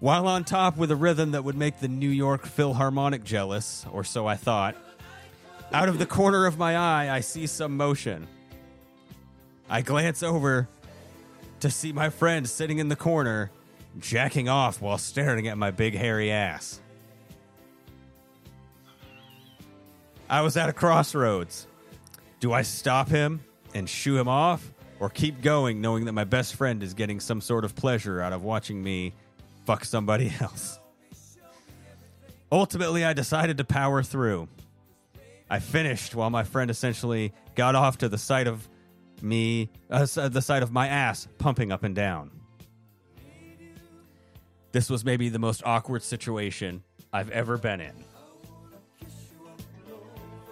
[0.00, 4.02] While on top with a rhythm that would make the New York Philharmonic jealous, or
[4.02, 4.76] so I thought,
[5.72, 8.26] out of the corner of my eye, I see some motion.
[9.70, 10.68] I glance over
[11.60, 13.50] to see my friend sitting in the corner,
[13.98, 16.80] jacking off while staring at my big hairy ass.
[20.28, 21.66] I was at a crossroads.
[22.40, 23.40] Do I stop him
[23.74, 27.40] and shoo him off, or keep going knowing that my best friend is getting some
[27.40, 29.12] sort of pleasure out of watching me
[29.64, 30.80] fuck somebody else?
[32.50, 34.48] Ultimately, I decided to power through.
[35.48, 38.68] I finished while my friend essentially got off to the sight of
[39.22, 42.30] me, uh, the sight of my ass pumping up and down.
[44.72, 47.94] This was maybe the most awkward situation I've ever been in.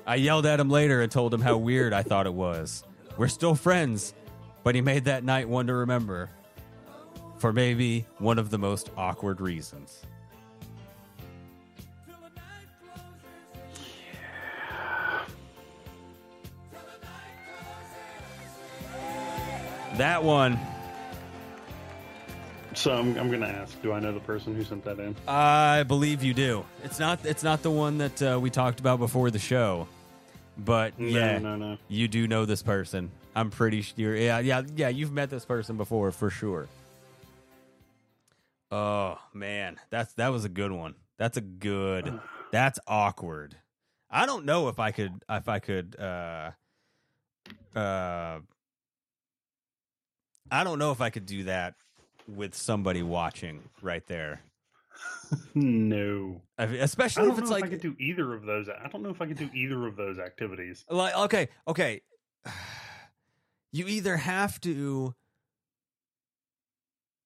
[0.07, 2.85] I yelled at him later and told him how weird I thought it was.
[3.17, 4.13] We're still friends,
[4.63, 6.31] but he made that night one to remember
[7.39, 10.03] for maybe one of the most awkward reasons.
[19.97, 20.59] That one.
[22.75, 25.15] So I'm, I'm going to ask: Do I know the person who sent that in?
[25.29, 26.65] I believe you do.
[26.83, 27.25] It's not.
[27.25, 29.87] It's not the one that uh, we talked about before the show,
[30.59, 31.79] but No, yeah, no, no.
[31.89, 33.11] you do know this person.
[33.37, 34.15] I'm pretty sure.
[34.15, 34.89] Yeah, yeah, yeah.
[34.89, 36.69] You've met this person before for sure.
[38.71, 40.95] Oh man, that's that was a good one.
[41.19, 42.21] That's a good.
[42.53, 43.57] That's awkward.
[44.09, 45.97] I don't know if I could if I could.
[45.99, 46.53] uh
[47.75, 48.39] uh
[50.53, 51.75] I don't know if I could do that
[52.29, 54.41] with somebody watching right there.
[55.55, 58.35] No, I mean, I especially don't if it's know like if I could do either
[58.35, 58.69] of those.
[58.69, 60.85] I don't know if I could do either of those activities.
[60.91, 62.03] like okay okay
[63.73, 65.15] you either have to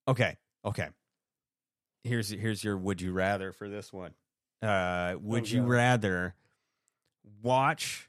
[0.06, 0.88] okay okay
[2.04, 4.12] here's here's your would you rather for this one
[4.62, 5.68] uh would Oh, you God.
[5.68, 6.34] rather
[7.42, 8.08] watch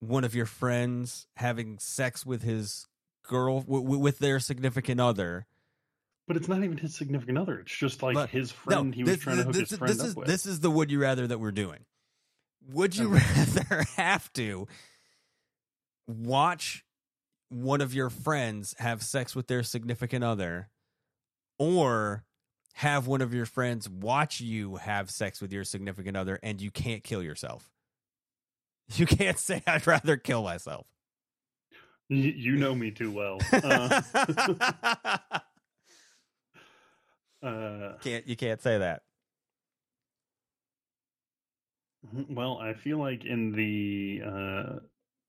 [0.00, 2.86] one of your friends having sex with his
[3.26, 5.46] girl w- with their significant other
[6.28, 7.58] But it's not even his significant other.
[7.60, 8.90] It's just like But- his friend.
[8.90, 10.26] No, he was this- trying to hook this, his friend this up is, with.
[10.28, 11.84] This is the would you rather that we're doing.
[12.68, 13.24] Would you Okay.
[13.34, 14.68] rather have to
[16.06, 16.84] watch
[17.48, 20.68] one of your friends have sex with their significant other
[21.58, 22.24] or
[22.74, 26.70] have one of your friends watch you have sex with your significant other and you
[26.70, 27.70] can't kill yourself?
[28.94, 30.86] You can't say I'd rather kill myself.
[32.10, 33.38] You know me too well.
[33.52, 34.00] Uh,
[37.42, 39.02] uh, can't you can't say that.
[42.28, 44.78] well, I feel like in the uh,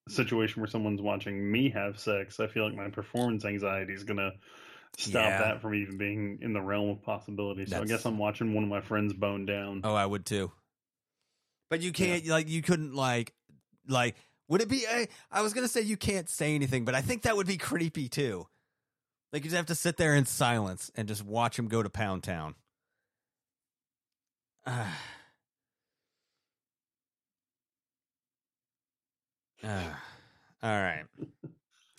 [0.07, 4.31] situation where someone's watching me have sex, I feel like my performance anxiety is gonna
[4.97, 5.39] stop Yeah.
[5.39, 7.65] that from even being in the realm of possibility.
[7.65, 9.81] So I guess I'm watching one of my friends bone down.
[9.83, 10.51] Oh, I would too.
[11.69, 13.33] But you can't like you couldn't like
[13.87, 14.15] like
[14.47, 17.23] would it be I, I was gonna say you can't say anything, but I think
[17.23, 18.47] that would be creepy too.
[19.31, 21.89] Like you just have to sit there in silence and just watch him go to
[21.89, 22.55] Pound Town.
[24.65, 24.97] Ah.
[29.61, 30.01] Ah.
[30.63, 31.03] all right.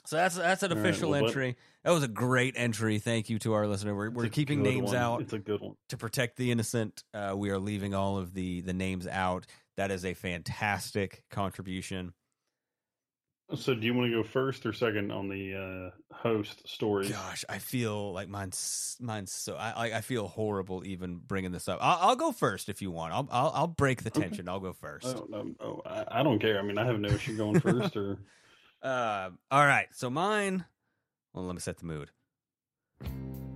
[0.06, 1.56] So that's that's an All right, official well, entry.
[1.84, 2.98] That was a great entry.
[2.98, 3.94] Thank you to our listener.
[3.94, 4.96] We're, we're keeping names one.
[4.96, 5.74] out It's a good one.
[5.90, 7.04] to protect the innocent.
[7.12, 9.44] Uh, we are leaving all of the the names out.
[9.76, 12.14] That is a fantastic contribution.
[13.56, 17.08] So, do you want to go first or second on the uh, host story?
[17.08, 21.68] Gosh, I feel like mine's mine's so I I- I feel horrible even bringing this
[21.68, 21.78] up.
[21.82, 23.12] I'll, I'll go first if you want.
[23.12, 24.20] I'll I'll, I'll break the Okay.
[24.20, 24.48] tension.
[24.48, 25.06] I'll go first.
[25.06, 26.58] Oh, no, oh, I, I don't care.
[26.58, 28.18] I mean, I have no issue going first or.
[28.82, 29.88] Uh, all right.
[29.92, 30.64] So mine.
[31.32, 32.10] Well, let me set the mood.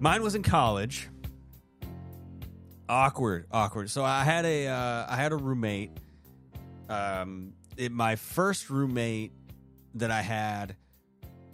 [0.01, 1.09] Mine was in college.
[2.89, 3.91] Awkward, awkward.
[3.91, 5.91] So I had a uh, I had a roommate.
[6.89, 9.33] Um, it, my first roommate
[9.95, 10.77] that I had,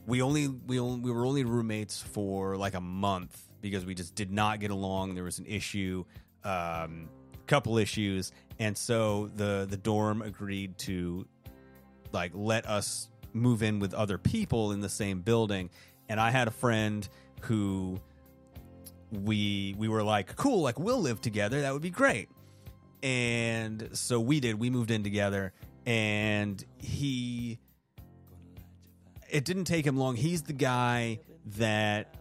[0.06, 4.14] we only we only we were only roommates for like a month because we just
[4.14, 5.14] did not get along.
[5.14, 6.04] There was an issue,
[6.44, 7.08] um,
[7.46, 11.26] couple issues, and so the the dorm agreed to
[12.12, 15.70] like let us move in with other people in the same building.
[16.08, 17.08] And i had a friend
[17.42, 18.00] who
[19.12, 21.60] we we were like cool like we'll live together.
[21.62, 22.28] That would be great.
[23.02, 24.58] And so we did.
[24.58, 25.52] We moved in together.
[25.86, 27.58] And he
[29.30, 30.16] it didn't take him long.
[30.16, 31.20] He's the guy
[31.56, 32.14] that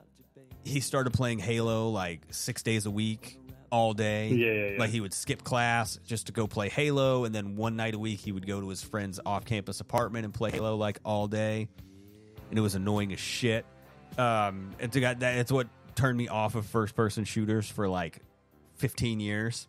[0.63, 3.39] he started playing Halo like six days a week,
[3.71, 4.29] all day.
[4.29, 4.79] Yeah, yeah, yeah.
[4.79, 7.99] Like he would skip class just to go play Halo, and then one night a
[7.99, 11.67] week he would go to his friend's off-campus apartment and play Halo like all day,
[12.49, 13.65] and it was annoying as shit.
[14.17, 15.37] Um, it's got that.
[15.37, 18.19] It's what turned me off of first-person shooters for like
[18.75, 19.67] fifteen years.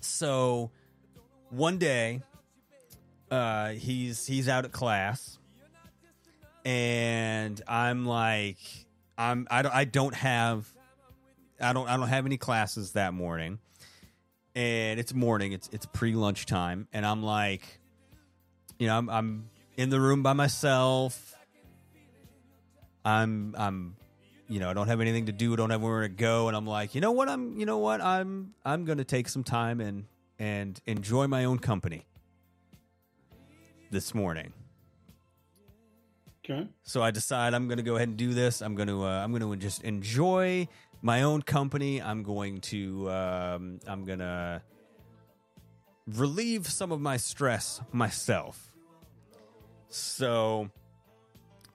[0.00, 0.70] So
[1.50, 2.20] one day,
[3.30, 5.38] uh, he's he's out at class,
[6.64, 8.58] and I'm like,
[9.18, 10.72] I'm I don't I don't have
[11.60, 13.58] I don't I don't have any classes that morning,
[14.54, 15.52] and it's morning.
[15.52, 17.80] It's it's pre lunchtime, and I'm like,
[18.78, 21.34] you know, I'm I'm in the room by myself.
[23.04, 23.96] I'm I'm
[24.48, 26.56] you know, I don't have anything to do, I don't have where to go, and
[26.56, 29.80] I'm like, you know what, I'm you know what, I'm I'm gonna take some time
[29.80, 30.04] and
[30.38, 32.04] and enjoy my own company
[33.90, 34.52] this morning.
[36.44, 36.66] Okay.
[36.82, 38.62] So I decide I'm going to go ahead and do this.
[38.62, 40.66] I'm going to uh, I'm going to just enjoy
[41.00, 42.02] my own company.
[42.02, 44.62] I'm going to um, I'm going to
[46.06, 48.72] relieve some of my stress myself.
[49.88, 50.70] So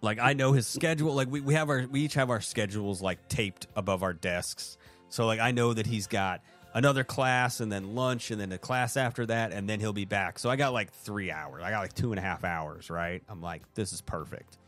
[0.02, 3.02] like I know his schedule like we, we have our we each have our schedules
[3.02, 4.78] like taped above our desks.
[5.10, 6.42] So like I know that he's got
[6.78, 10.06] another class and then lunch and then a class after that and then he'll be
[10.06, 10.38] back.
[10.38, 11.64] So I got like three hours.
[11.64, 13.24] I got like two and a half hours, right?
[13.28, 14.60] I'm like, this is perfect.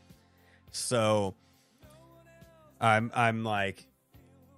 [0.72, 1.36] So
[2.80, 3.86] I'm I'm like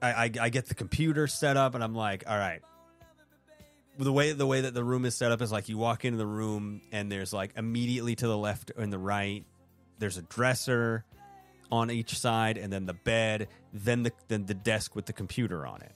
[0.01, 2.63] I, I, I get the computer set up and I'm like, all right.
[3.99, 6.17] The way the way that the room is set up is like you walk into
[6.17, 9.45] the room and there's like immediately to the left and the right,
[9.99, 11.05] there's a dresser
[11.71, 15.67] on each side and then the bed, then the then the desk with the computer
[15.67, 15.93] on it.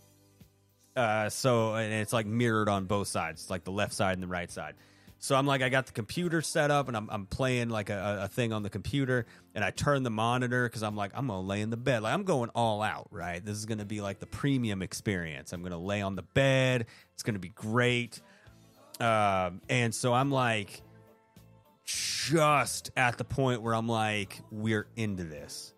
[0.96, 4.28] Uh, so and it's like mirrored on both sides, like the left side and the
[4.28, 4.74] right side.
[5.18, 8.20] So I'm like, I got the computer set up and I'm, I'm playing like a,
[8.22, 11.40] a thing on the computer and I turn the monitor because I'm like, I'm going
[11.40, 12.02] to lay in the bed.
[12.02, 13.44] Like, I'm going all out, right?
[13.44, 15.52] This is going to be like the premium experience.
[15.52, 16.86] I'm going to lay on the bed.
[17.14, 18.20] It's going to be great.
[19.00, 20.82] Um, and so I'm like,
[21.84, 25.72] just at the point where I'm like, we're into this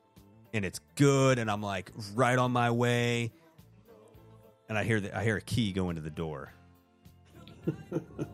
[0.53, 1.39] and it's good.
[1.39, 3.33] And I'm like, right on my way.
[4.69, 6.53] And I hear the, I hear a key go into the door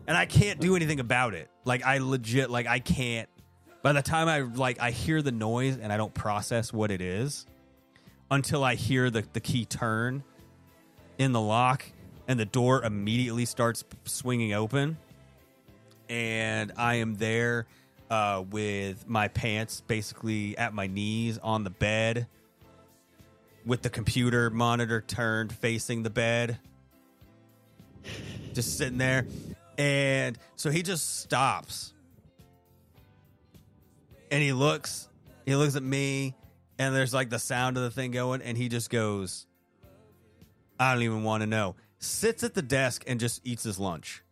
[0.07, 1.49] and I can't do anything about it.
[1.63, 3.29] Like I legit like I can't
[3.81, 7.01] by the time I like I hear the noise and I don't process what it
[7.01, 7.45] is
[8.31, 10.23] until I hear the, the key turn
[11.17, 11.85] in the lock
[12.27, 14.97] and the door immediately starts swinging open
[16.09, 17.67] and I am there
[18.09, 22.27] uh, with my pants basically at my knees on the bed
[23.65, 26.59] with the computer monitor turned facing the bed
[28.55, 29.27] just sitting there.
[29.77, 31.93] And so he just stops.
[34.31, 35.07] And he looks,
[35.45, 36.33] he looks at me,
[36.79, 39.45] and there's like the sound of the thing going, and he just goes,
[40.79, 41.75] I don't even want to know.
[41.99, 44.23] Sits at the desk and just eats his lunch.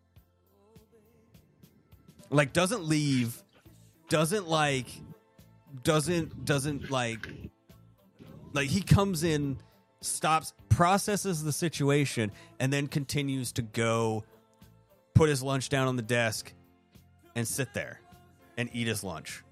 [2.30, 3.42] Like, doesn't leave,
[4.10, 4.88] doesn't like,
[5.84, 7.28] doesn't, doesn't like,
[8.54, 9.58] like, he comes in,
[10.02, 14.24] stops, processes the situation, and then continues to go
[15.14, 16.52] put his lunch down on the desk
[17.36, 18.00] and sit there
[18.58, 19.44] and eat his lunch.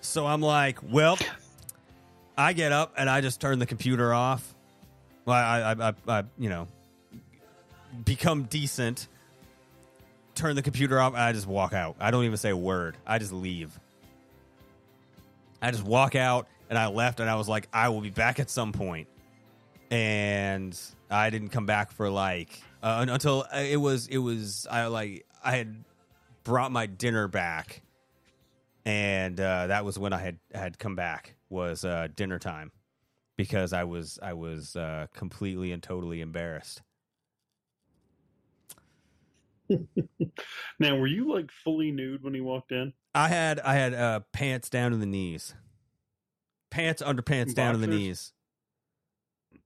[0.00, 1.18] So I'm like, well,
[2.36, 4.54] I get up and I just turn the computer off.
[5.24, 6.68] Well, I, I, I, I you know,
[8.04, 9.08] become decent.
[10.34, 11.14] Turn the computer off.
[11.14, 11.96] I just walk out.
[11.98, 12.96] I don't even say a word.
[13.06, 13.78] I just leave.
[15.64, 18.38] I just walk out and I left and I was like, I will be back
[18.38, 19.08] at some point.
[19.90, 20.78] And
[21.10, 25.56] I didn't come back for like uh, until it was it was I like I
[25.56, 25.84] had
[26.42, 27.82] brought my dinner back,
[28.84, 32.72] and uh, that was when I had had come back was uh, dinner time
[33.36, 36.82] because I was I was uh, completely and totally embarrassed.
[40.78, 42.92] now, were you like fully nude when he walked in?
[43.14, 45.54] I had I had uh, pants down to the knees,
[46.74, 48.32] pants underpants down to the knees.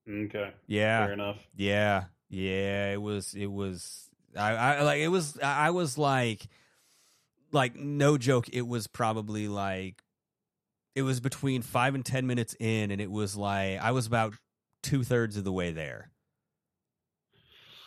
[0.07, 0.53] Okay.
[0.67, 1.07] Yeah.
[1.07, 1.39] Fair enough.
[1.57, 2.05] Yeah.
[2.29, 2.93] Yeah.
[2.93, 6.47] It was, it was, I, I like, it was, I was like,
[7.51, 8.51] like, no joke.
[8.53, 10.03] It was probably like,
[10.95, 14.35] it was between five and 10 minutes in, and it was like, I was about
[14.83, 16.11] two thirds of the way there.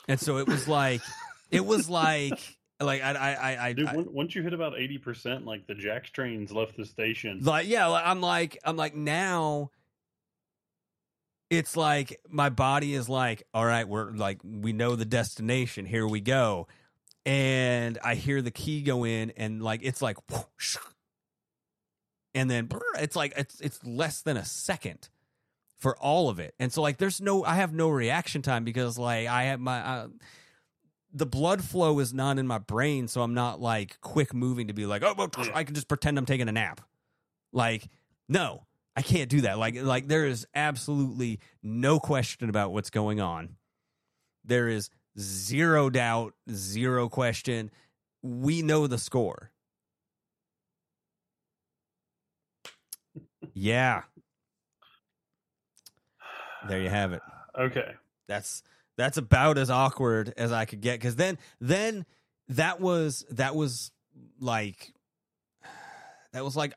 [0.07, 1.01] And so it was like,
[1.51, 2.39] it was like,
[2.81, 5.75] like, I, I, I, I, Dude, I- once you hit about eighty percent, like the
[5.75, 7.39] Jax trains left the station.
[7.43, 9.69] like yeah like, i'm like i'm like now
[11.49, 16.07] it's like my body is like all right we're like we know the destination here
[16.07, 16.67] we go
[17.25, 20.77] and I hear the key go in, and like it's like, whoosh,
[22.33, 25.09] and then brr, it's like it's it's less than a second
[25.77, 28.97] for all of it, and so like there's no I have no reaction time because
[28.97, 29.79] like I have my.
[29.81, 30.07] Uh,
[31.13, 34.73] the blood flow is not in my brain, so I'm not like quick moving to
[34.73, 35.51] be like, oh, well, mm.
[35.53, 36.81] I can just pretend I'm taking a nap.
[37.51, 37.87] Like,
[38.29, 39.57] no, I can't do that.
[39.57, 43.57] Like, like there is absolutely no question about what's going on.
[44.45, 44.89] There is
[45.19, 47.71] zero doubt, zero question.
[48.21, 49.51] We know the score.
[53.53, 54.03] Yeah.
[56.67, 57.21] There you have it.
[57.59, 57.95] Okay.
[58.29, 58.63] That's
[59.01, 62.05] that's about as awkward as I could get because then then
[62.49, 63.91] that was that was
[64.39, 64.93] like
[66.33, 66.73] that was like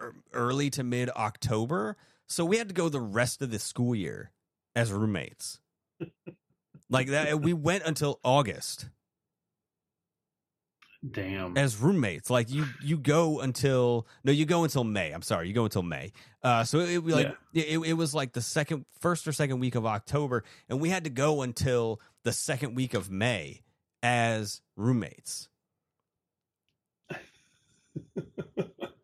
[0.00, 1.96] er, early to mid October,
[2.26, 4.30] so we had to go the rest of the school year
[4.74, 5.60] as roommates.
[6.90, 8.88] like that, we went until August
[11.08, 11.56] Damn.
[11.56, 12.30] as roommates.
[12.30, 15.12] Like you you go until no, you go until May.
[15.12, 16.12] I'm sorry, you go until May.
[16.42, 19.74] Uh, so it, it like it, it was like the second, first or second week
[19.74, 23.62] of October, and we had to go until the second week of May
[24.02, 25.48] as roommates.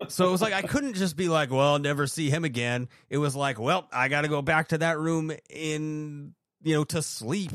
[0.08, 2.88] so it was like I couldn't just be like, well, I'll never see him again.
[3.10, 6.84] It was like, well, I got to go back to that room in you know
[6.84, 7.52] to sleep,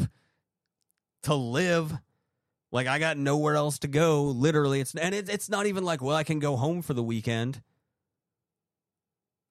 [1.23, 1.97] to live.
[2.71, 4.23] Like I got nowhere else to go.
[4.23, 7.03] Literally, it's and it, it's not even like, well, I can go home for the
[7.03, 7.61] weekend.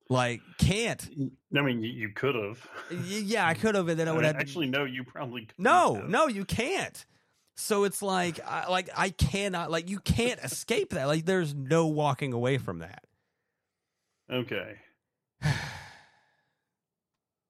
[0.08, 1.08] Like, can't.
[1.56, 2.64] I mean, you, you could have.
[3.06, 4.36] Yeah, I could have, and then I would have.
[4.36, 4.84] actually no.
[4.84, 6.08] You probably no, have.
[6.08, 7.04] no, you can't.
[7.56, 11.06] So it's like, I, like I cannot, like you can't escape that.
[11.06, 13.04] Like there's no walking away from that.
[14.30, 14.74] Okay.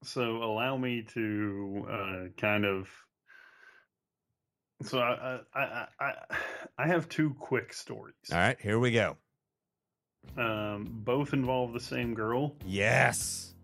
[0.04, 2.88] so allow me to uh, kind of.
[4.82, 6.12] So I, I I
[6.78, 8.14] I have two quick stories.
[8.30, 9.16] All right, here we go.
[10.36, 12.54] Um, both involve the same girl.
[12.66, 13.54] Yes.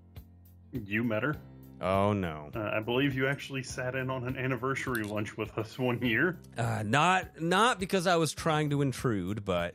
[0.73, 1.37] You met her.
[1.83, 2.51] Oh no.
[2.55, 6.39] Uh, I believe you actually sat in on an anniversary lunch with us one year.
[6.57, 9.75] Uh, not not because I was trying to intrude, but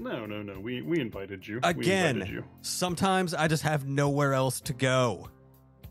[0.00, 0.58] No, no, no.
[0.58, 1.60] We we invited you.
[1.62, 2.44] We invited again, you.
[2.62, 5.28] sometimes I just have nowhere else to go.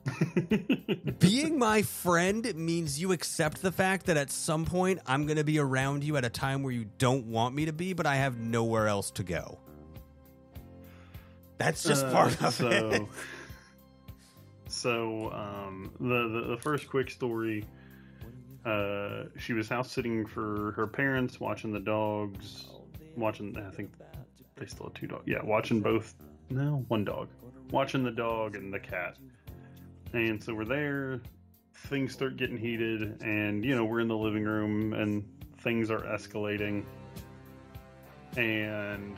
[1.20, 5.44] Being my friend means you accept the fact that at some point I'm going to
[5.44, 8.16] be around you at a time where you don't want me to be, but I
[8.16, 9.60] have nowhere else to go.
[11.58, 13.02] That's just Uh, part of so, it.
[14.68, 17.64] So, um, the, the the first quick story.
[18.66, 22.66] Uh, she was house sitting for her parents, watching the dogs,
[23.16, 23.56] watching.
[23.56, 23.92] I think
[24.56, 25.24] they still have two dogs.
[25.28, 26.16] Yeah, watching both.
[26.50, 27.30] No, one dog.
[27.70, 29.18] Watching the dog and the cat.
[30.14, 31.22] And so we're there.
[31.74, 35.28] Things start getting heated, and you know we're in the living room, and
[35.60, 36.86] things are escalating.
[38.38, 39.18] And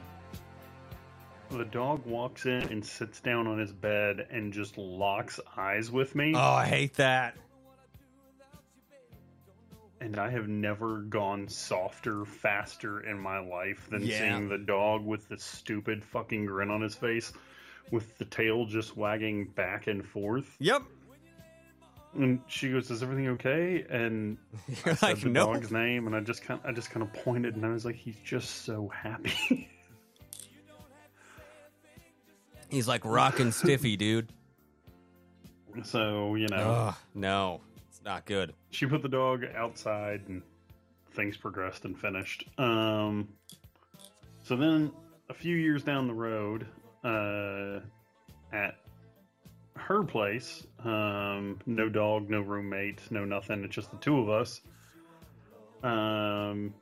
[1.51, 6.15] the dog walks in and sits down on his bed and just locks eyes with
[6.15, 6.33] me.
[6.35, 7.35] Oh, I hate that.
[10.01, 14.19] And I have never gone softer, faster in my life than Yeah.
[14.19, 17.31] seeing the dog with the stupid fucking grin on his face,
[17.91, 20.55] with the tail just wagging back and forth.
[20.59, 20.81] Yep.
[22.15, 24.37] And she goes, "Is everything okay?" And
[24.85, 27.11] I said like, the "No." dog's name, and I just kind, I just kind of
[27.13, 29.69] pointed, and I was like, "He's just so happy."
[32.69, 34.29] He's like rocking stiffy, dude.
[35.83, 38.53] so you know, Ugh, no, it's not good.
[38.71, 40.41] she put the dog outside and
[41.13, 43.25] things progressed and finished um
[44.43, 44.91] so then
[45.29, 46.67] a few years down the road
[47.05, 47.79] uh
[48.51, 48.75] at
[49.75, 50.65] her place.
[50.83, 53.63] Um no dog no roommate no nothing.
[53.63, 54.61] It's just the two of us.
[55.83, 56.73] Um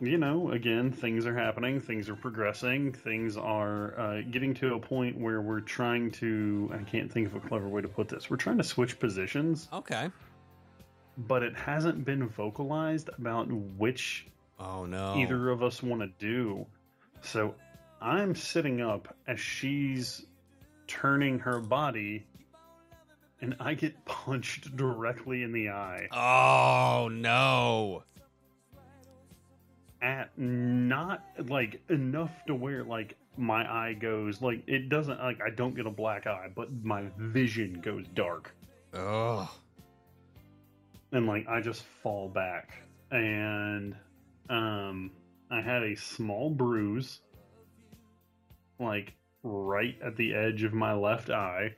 [0.00, 1.80] you know again things are happening.
[1.80, 2.92] Things are progressing.
[2.92, 7.34] Things are uh, getting to a point where we're trying to i can't think of
[7.34, 8.28] a clever way to put this.
[8.30, 9.68] We're trying to switch positions.
[9.72, 10.10] Okay.
[11.18, 14.26] but it hasn't been vocalized about which
[14.58, 15.16] Oh no.
[15.16, 16.66] either of us want to do.
[17.22, 17.54] So
[18.00, 20.24] I'm sitting up as she's
[20.86, 22.26] turning her body,
[23.40, 28.02] and I get punched directly in the eye Oh no.
[30.02, 35.50] at not like enough to where like my eye goes like it doesn't like I
[35.50, 38.54] don't get a black eye, but my vision goes dark.
[38.94, 39.50] Oh.
[41.12, 42.70] and like I just fall back
[43.10, 43.94] and
[44.48, 45.10] um
[45.50, 47.20] I had a small bruise
[48.78, 51.74] like right at the edge of my left eye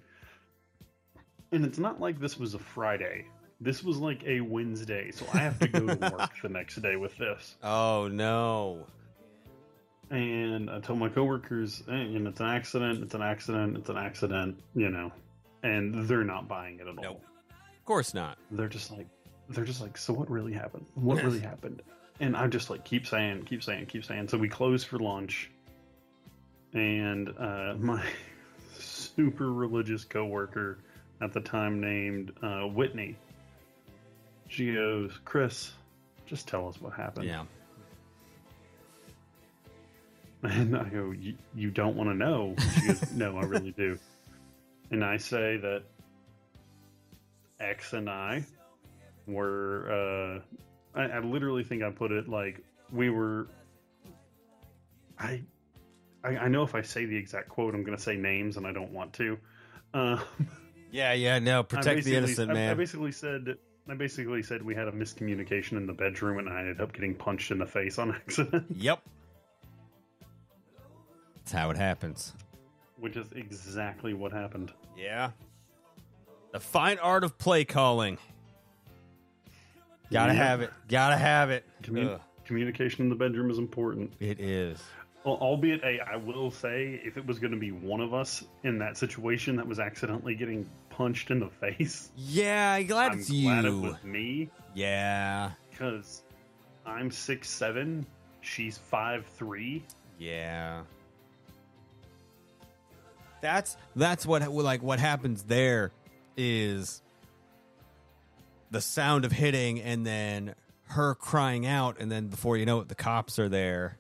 [1.53, 3.27] and it's not like this was a Friday
[3.61, 6.97] this was like a Wednesday, so I have to go to work the next day
[6.97, 7.57] with this.
[7.63, 8.87] Oh no.
[10.11, 13.91] And I told my coworkers, eh, you know, it's an accident, it's an accident, it's
[13.91, 15.13] an accident, you know,
[15.63, 17.21] and they're not buying it at all.
[17.51, 18.39] Of course not.
[18.51, 19.07] They're just like,
[19.51, 20.87] they're just like, so what really happened?
[20.95, 21.83] What really happened?
[22.21, 24.29] And I just like keep saying, keep saying, keep saying.
[24.29, 25.51] So we close for lunch,
[26.75, 28.05] and uh, my
[28.79, 30.79] super religious coworker
[31.21, 33.17] at the time named uh, Whitney,
[34.49, 35.73] she goes, Chris,
[36.27, 37.27] just tell us what happened.
[37.27, 37.45] Yeah.
[40.43, 42.55] And I go, "You- you don't want to know?
[42.75, 43.99] She goes, no, I really do.
[44.93, 45.83] And I say that
[47.59, 48.45] X and I
[49.27, 50.41] were,
[50.95, 52.63] uh, I, I literally think I put it like
[52.93, 53.49] we were,
[55.19, 55.43] I,
[56.25, 58.67] I, I know if I say the exact quote, I'm going to say names and
[58.67, 59.39] I don't want to.
[59.95, 60.19] Uh,
[60.91, 62.71] Yeah, yeah, no, protect the innocent I- man.
[62.71, 63.59] I basically said,
[63.91, 67.15] I basically said we had a miscommunication in the bedroom and I ended up getting
[67.15, 68.65] punched in the face on accident.
[68.75, 69.03] Yep.
[71.37, 72.33] That's how it happens.
[72.99, 74.73] Which is exactly what happened.
[74.97, 75.31] Yeah.
[76.53, 78.17] The fine art of play calling.
[80.11, 80.43] Gotta Yeah.
[80.43, 80.71] have it.
[80.89, 81.65] Gotta have it.
[81.83, 82.21] Commu- Ugh.
[82.47, 84.13] communication in the bedroom is important.
[84.21, 84.83] It is.
[85.29, 88.45] Al- Albeit, a, I will say, if it was going to be one of us
[88.65, 93.19] in that situation that was accidentally getting punched in the face, Yeah, I'm glad I'm
[93.21, 93.79] it's glad you.
[93.79, 95.53] it was me Yeah.
[95.71, 96.23] because
[96.87, 98.07] I'm six seven,
[98.41, 99.85] she's five three.
[100.19, 100.83] Yeah.
[103.41, 105.93] That's that's what like what happens there
[106.37, 107.03] is
[108.71, 110.55] the sound of hitting and then
[110.85, 113.97] her crying out and then before you know it the cops are there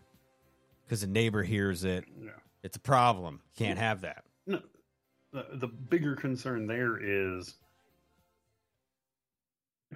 [0.89, 2.05] because the neighbor hears it.
[2.18, 2.30] Yeah.
[2.62, 3.41] It's a problem.
[3.57, 4.24] Can't have that.
[4.47, 4.61] No,
[5.32, 7.55] the, the bigger concern there is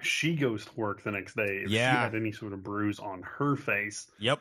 [0.01, 1.61] she goes to work the next day.
[1.63, 2.03] If she Yeah.
[2.03, 4.39] had any sort of bruise on her face, Yep.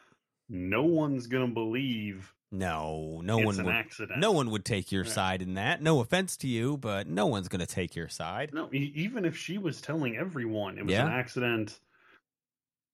[0.48, 4.18] no one's going to believe No, no It's one an would, accident.
[4.20, 5.10] No one would take your Yeah.
[5.12, 5.80] side in that.
[5.80, 8.52] No offense to you, but no one's going to take your side.
[8.52, 11.06] No, e- even if she was telling everyone it was Yeah.
[11.06, 11.80] an accident,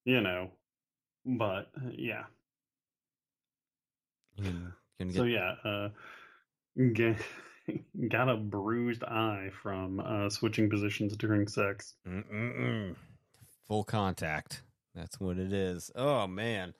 [0.04, 0.52] you know.
[1.26, 1.88] But uh,
[4.42, 5.88] yeah, You can so get- yeah, uh,
[6.92, 7.16] get,
[8.08, 11.94] got a bruised eye from uh, switching positions during sex.
[12.06, 12.94] Mm-mm-mm.
[13.66, 14.62] Full contact.
[14.94, 15.90] That's what it is.
[15.94, 16.74] Oh man.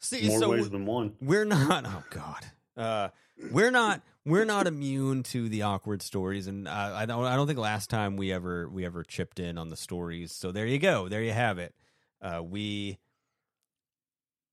[0.00, 1.12] See, More so ways than one.
[1.20, 1.84] we're not.
[1.86, 2.44] Oh God.
[2.76, 3.08] Uh,
[3.50, 4.00] we're not.
[4.24, 7.24] We're not immune to the awkward stories, and uh, I don't.
[7.24, 10.32] I don't think last time we ever we ever chipped in on the stories.
[10.32, 11.08] So there you go.
[11.08, 11.74] There you have it.
[12.20, 12.98] Uh, we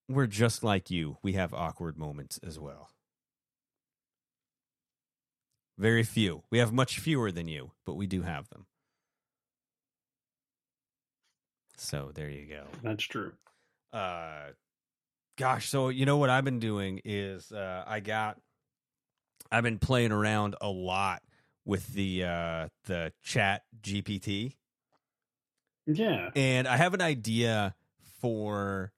[0.09, 1.17] we're just like you.
[1.21, 2.89] We have awkward moments as well.
[5.77, 6.43] Very few.
[6.49, 8.65] We have much fewer than you, but we do have them.
[11.77, 12.65] So there you go.
[12.83, 13.31] That's true.
[13.93, 14.47] Uh,
[15.37, 18.37] gosh, so you know what I've been doing is uh, I got
[19.51, 21.21] I've been playing around a lot
[21.63, 24.55] with the uh, the Chat GPT,
[25.87, 27.73] Yeah, and I have an idea
[28.19, 28.91] for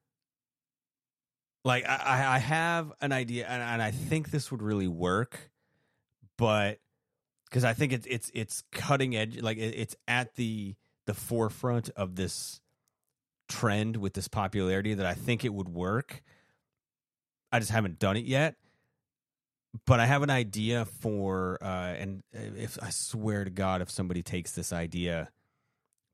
[1.64, 5.50] like I, I- have an idea, and, and I think this would really work,
[6.36, 6.78] but
[7.48, 10.74] because I think it's it's it's cutting edge, like it, it's at the
[11.06, 12.60] the forefront of this
[13.48, 16.22] trend with this popularity that I think it would work.
[17.52, 18.56] I just haven't done it yet.
[19.86, 24.22] But I have an idea for uh and if I swear to God if somebody
[24.22, 25.30] takes this idea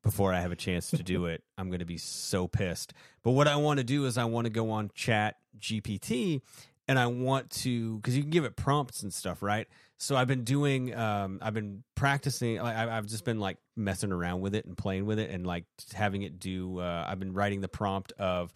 [0.03, 2.93] before I have a chance to do it, I'm going to be so pissed.
[3.23, 6.41] But what I want to do is I want to go on Chat GPT
[6.87, 9.67] and I want to because you can give it prompts and stuff, right?
[9.99, 12.59] So I've been doing, um, I've been practicing.
[12.61, 15.65] I- I've just been like messing around with it and playing with it and like
[15.93, 16.79] having it do.
[16.79, 18.53] Uh, I've been writing the prompt of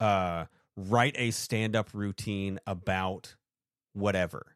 [0.00, 0.44] uh,
[0.76, 3.34] write a stand up routine about
[3.92, 4.54] whatever,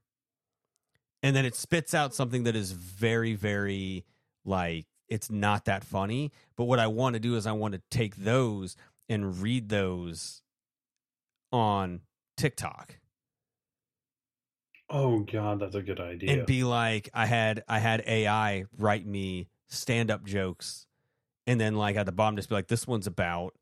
[1.22, 4.04] and then it spits out something that is very, very
[4.44, 6.32] like it's not that funny.
[6.56, 8.76] But what I want to do is I want to take those
[9.08, 10.42] and read those
[11.52, 12.00] on
[12.36, 12.96] TikTok
[14.94, 16.32] Oh god, that's a good idea.
[16.32, 20.86] and be like I had I had AI write me stand up jokes
[21.46, 23.54] and then like at the bottom just be like this one's about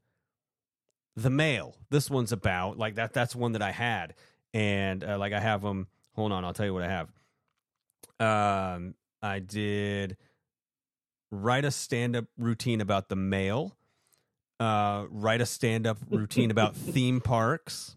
[1.15, 1.77] the mail.
[1.91, 4.15] This one's about like that that's one that I had
[4.53, 6.89] and uh, like I have them hold on, I'll tell you what I
[8.19, 8.77] have.
[8.77, 10.17] Um I did
[11.31, 13.77] write a stand up routine about the mail.
[14.59, 17.97] Uh write a stand up routine about theme parks.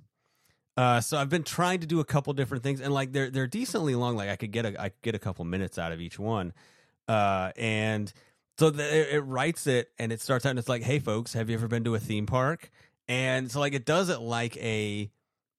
[0.75, 3.45] Uh, so I've been trying to do a couple different things, and like they're they're
[3.45, 4.15] decently long.
[4.15, 6.51] Like I could get a I could get a couple minutes out of each one,
[7.07, 8.11] uh, and
[8.57, 11.33] So the, it, it writes it and it starts out and it's like, "Hey folks,
[11.33, 12.71] have you ever been to a theme park?"
[13.07, 15.11] And so like it does it like a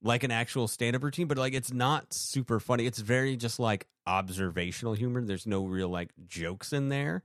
[0.02, 2.84] like an actual stand up routine, but like it's not super funny.
[2.86, 5.22] It's very just like observational humor.
[5.22, 7.22] There's no real like jokes in there.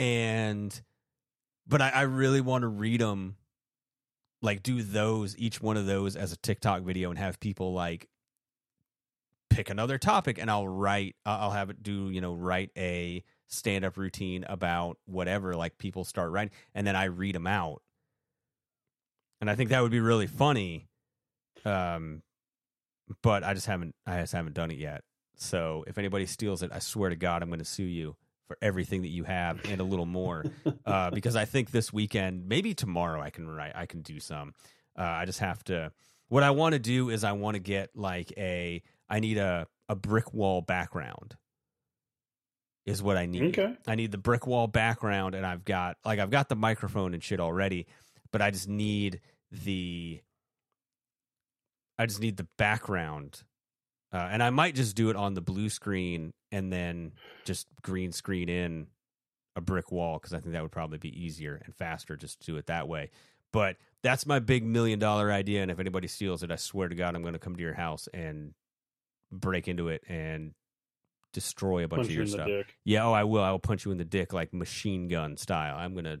[0.00, 0.80] And
[1.66, 3.36] but I, I really want to read them
[4.40, 8.08] like do those each one of those as a TikTok video and have people like
[9.50, 13.84] pick another topic and I'll write I'll have it do, you know, write a stand
[13.84, 17.82] up routine about whatever like people start writing and then I read them out.
[19.38, 20.88] And I think that would be really funny.
[21.66, 22.22] Um
[23.20, 25.04] but I just haven't I just haven't done it yet.
[25.36, 28.16] So if anybody steals it, I swear to God I'm going to sue you
[28.50, 30.44] for everything that you have and a little more
[30.84, 33.76] uh, because I think this weekend, maybe tomorrow, I can write.
[33.76, 34.54] I can do some.
[34.98, 35.92] Uh, I just have to.
[36.26, 38.82] What I want to do is I want to get like a.
[39.08, 41.36] I need a a brick wall background.
[42.86, 43.56] Is what I need.
[43.56, 43.76] Okay.
[43.86, 47.22] I need the brick wall background, and I've got like I've got the microphone and
[47.22, 47.86] shit already,
[48.32, 49.20] but I just need
[49.52, 50.20] the.
[52.00, 53.44] I just need the background
[54.12, 57.12] uh, and I might just do it on the blue screen and then
[57.44, 58.86] just green screen in
[59.56, 62.52] a brick wall because I think that would probably be easier and faster just to
[62.52, 63.10] do it that way.
[63.52, 65.62] But that's my big million dollar idea.
[65.62, 67.74] And if anybody steals it, I swear to God, I'm going to come to your
[67.74, 68.54] house and
[69.32, 70.52] break into it and
[71.32, 72.74] destroy a bunch Punch of you your the stuff.
[72.84, 73.42] Yeah, oh, I will.
[73.42, 75.76] I will punch you in the dick like machine gun style.
[75.76, 76.20] I'm gonna,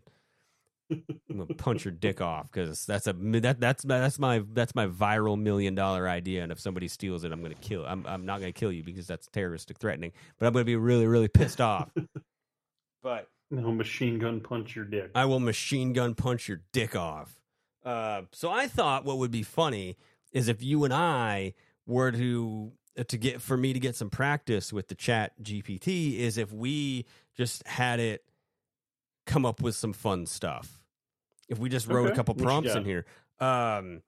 [0.90, 4.74] I'm gonna punch your dick off because that's a that that's my that's my that's
[4.74, 6.42] my viral million dollar idea.
[6.42, 7.84] And if somebody steals it, I'm gonna kill.
[7.86, 10.12] I'm I'm not gonna kill you because that's terroristic threatening.
[10.38, 11.90] But I'm gonna be really really pissed off.
[13.02, 15.10] but No machine gun punch your dick.
[15.14, 17.36] I will machine gun punch your dick off.
[17.84, 19.96] Uh, so I thought what would be funny
[20.32, 21.54] is if you and I
[21.86, 26.18] were to uh, to get for me to get some practice with the chat GPT
[26.18, 28.24] is if we just had it
[29.26, 30.79] come up with some fun stuff.
[31.50, 32.12] If we just wrote Okay.
[32.12, 33.04] a couple prompts in here.
[33.38, 34.02] Um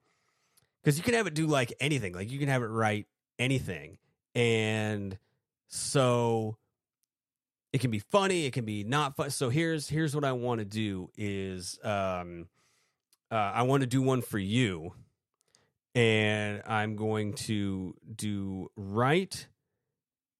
[0.81, 2.13] because you can have it do like anything.
[2.13, 3.07] Like you can have it write
[3.39, 3.99] anything.
[4.35, 5.17] And
[5.67, 6.57] so
[7.71, 9.29] it can be funny, it can be not fun.
[9.29, 12.47] So here's here's what I want to do is um
[13.31, 14.93] uh, I want to do one for you.
[15.95, 19.47] And I'm going to do write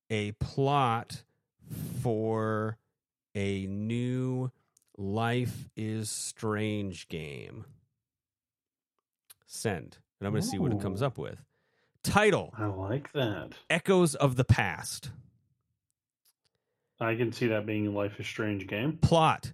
[0.09, 1.23] a plot
[2.01, 2.77] for
[3.35, 4.51] a new
[4.97, 7.65] Life is Strange game.
[9.45, 9.97] Send.
[10.19, 11.39] And I'm going to see what it comes up with.
[12.03, 13.53] Title I like that.
[13.69, 15.11] Echoes of the Past.
[16.99, 18.97] I can see that being a Life is Strange game.
[19.01, 19.53] Plot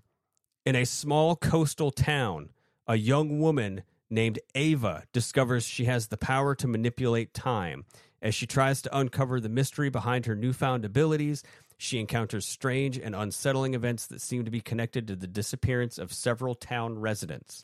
[0.65, 2.49] In a small coastal town,
[2.87, 7.85] a young woman named Ava discovers she has the power to manipulate time.
[8.21, 11.43] As she tries to uncover the mystery behind her newfound abilities,
[11.82, 16.11] she encounters strange and unsettling events that seem to be connected to the disappearance of
[16.11, 17.63] several town residents.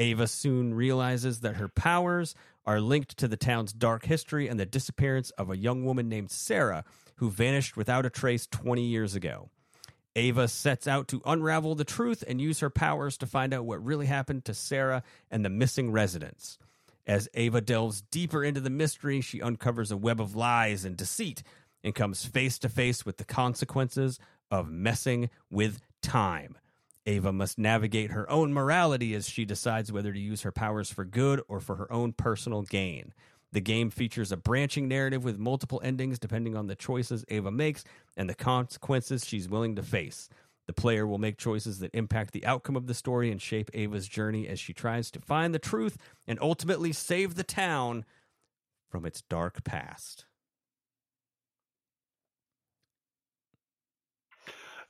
[0.00, 2.34] Ava soon realizes that her powers
[2.66, 6.32] are linked to the town's dark history and the disappearance of a young woman named
[6.32, 6.82] Sarah,
[7.18, 9.48] who vanished without a trace 20 years ago.
[10.16, 13.84] Ava sets out to unravel the truth and use her powers to find out what
[13.84, 16.58] really happened to Sarah and the missing residents.
[17.06, 21.44] As Ava delves deeper into the mystery, she uncovers a web of lies and deceit
[21.86, 24.18] and comes face to face with the consequences
[24.50, 26.58] of messing with time.
[27.06, 31.04] Ava must navigate her own morality as she decides whether to use her powers for
[31.04, 33.14] good or for her own personal gain.
[33.52, 37.84] The game features a branching narrative with multiple endings depending on the choices Ava makes
[38.16, 40.28] and the consequences she's willing to face.
[40.66, 44.08] The player will make choices that impact the outcome of the story and shape Ava's
[44.08, 48.04] journey as she tries to find the truth and ultimately save the town
[48.90, 50.26] from its dark past.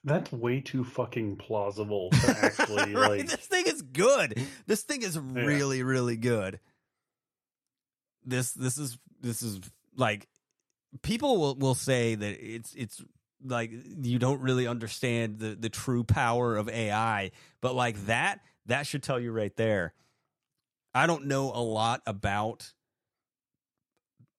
[0.07, 3.19] That's way too fucking plausible to actually Right?
[3.19, 3.27] like.
[3.29, 4.41] This thing is good.
[4.67, 6.61] This thing is really, really good.
[8.25, 9.61] This this is this is
[9.97, 10.29] like
[11.03, 13.03] people will will say that it's it's
[13.45, 18.87] like you don't really understand the the true power of AI, but like that that
[18.87, 19.93] should tell you right there.
[20.95, 22.73] I don't know a lot about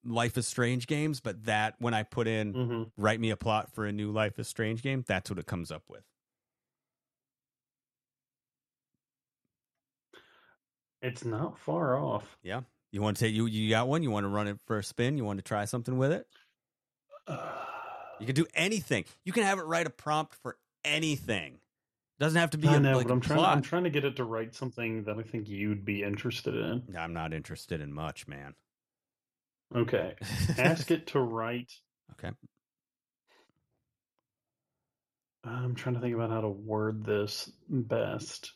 [0.08, 2.84] Life is Strange games, but that when I put in Mm-hmm.
[2.98, 5.72] write me a plot for a new Life is Strange game, that's what it comes
[5.72, 6.04] up with.
[11.02, 12.38] It's not far off.
[12.42, 12.62] Yeah.
[12.92, 14.02] You want to take you you got one?
[14.04, 15.18] You want to run it for a spin?
[15.18, 16.26] You want to try something with it?
[18.20, 19.06] You can do anything.
[19.24, 21.54] You can have it write a prompt for anything.
[21.56, 23.40] It Doesn't have to be I a, know, like but I'm trying.
[23.40, 23.56] plot.
[23.56, 26.96] I'm trying to get it to write something that I think you'd be interested in.
[26.98, 28.56] I'm not interested in much, man.
[29.76, 30.16] Okay,
[30.58, 31.72] ask it to write.
[32.20, 32.32] Okay.
[35.44, 38.54] I'm trying to think about how to word this best.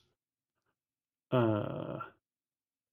[1.31, 1.99] Uh,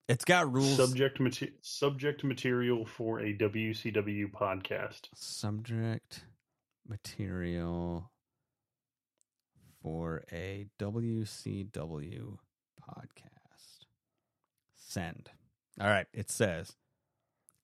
[0.08, 0.76] It's got rules.
[0.76, 5.08] subject mater- subject material for a WCW podcast.
[5.14, 6.24] subject
[6.86, 8.10] material
[9.82, 12.38] for a WCW
[12.82, 13.84] podcast.
[14.76, 15.30] Send.
[15.80, 16.74] All right, it says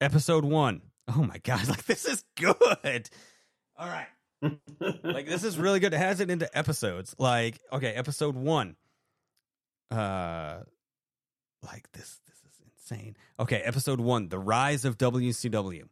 [0.04, 0.82] episode 1.
[1.16, 3.08] Oh my god, like this is good.
[3.76, 4.06] All right.
[5.02, 5.94] like this is really good.
[5.94, 7.14] It has it into episodes.
[7.18, 8.76] Like, okay, episode 1.
[9.90, 10.60] Uh
[11.62, 13.16] like this this is insane.
[13.40, 15.84] Okay, episode 1, The Rise of WCW.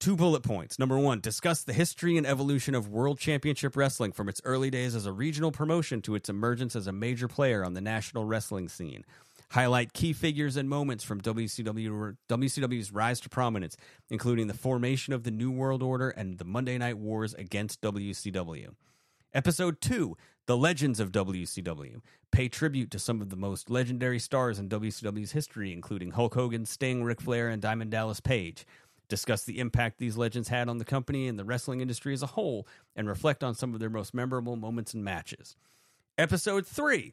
[0.00, 0.78] Two bullet points.
[0.78, 4.94] Number one, discuss the history and evolution of World Championship Wrestling from its early days
[4.94, 8.68] as a regional promotion to its emergence as a major player on the national wrestling
[8.68, 9.04] scene.
[9.50, 13.76] Highlight key figures and moments from WCW, WCW's rise to prominence,
[14.08, 18.74] including the formation of the New World Order and the Monday Night Wars against WCW.
[19.32, 20.16] Episode 2
[20.46, 22.00] The Legends of WCW.
[22.30, 26.66] Pay tribute to some of the most legendary stars in WCW's history, including Hulk Hogan,
[26.66, 28.66] Sting, Ric Flair, and Diamond Dallas Page.
[29.08, 32.28] Discuss the impact these legends had on the company and the wrestling industry as a
[32.28, 32.66] whole,
[32.96, 35.56] and reflect on some of their most memorable moments and matches.
[36.16, 37.12] Episode 3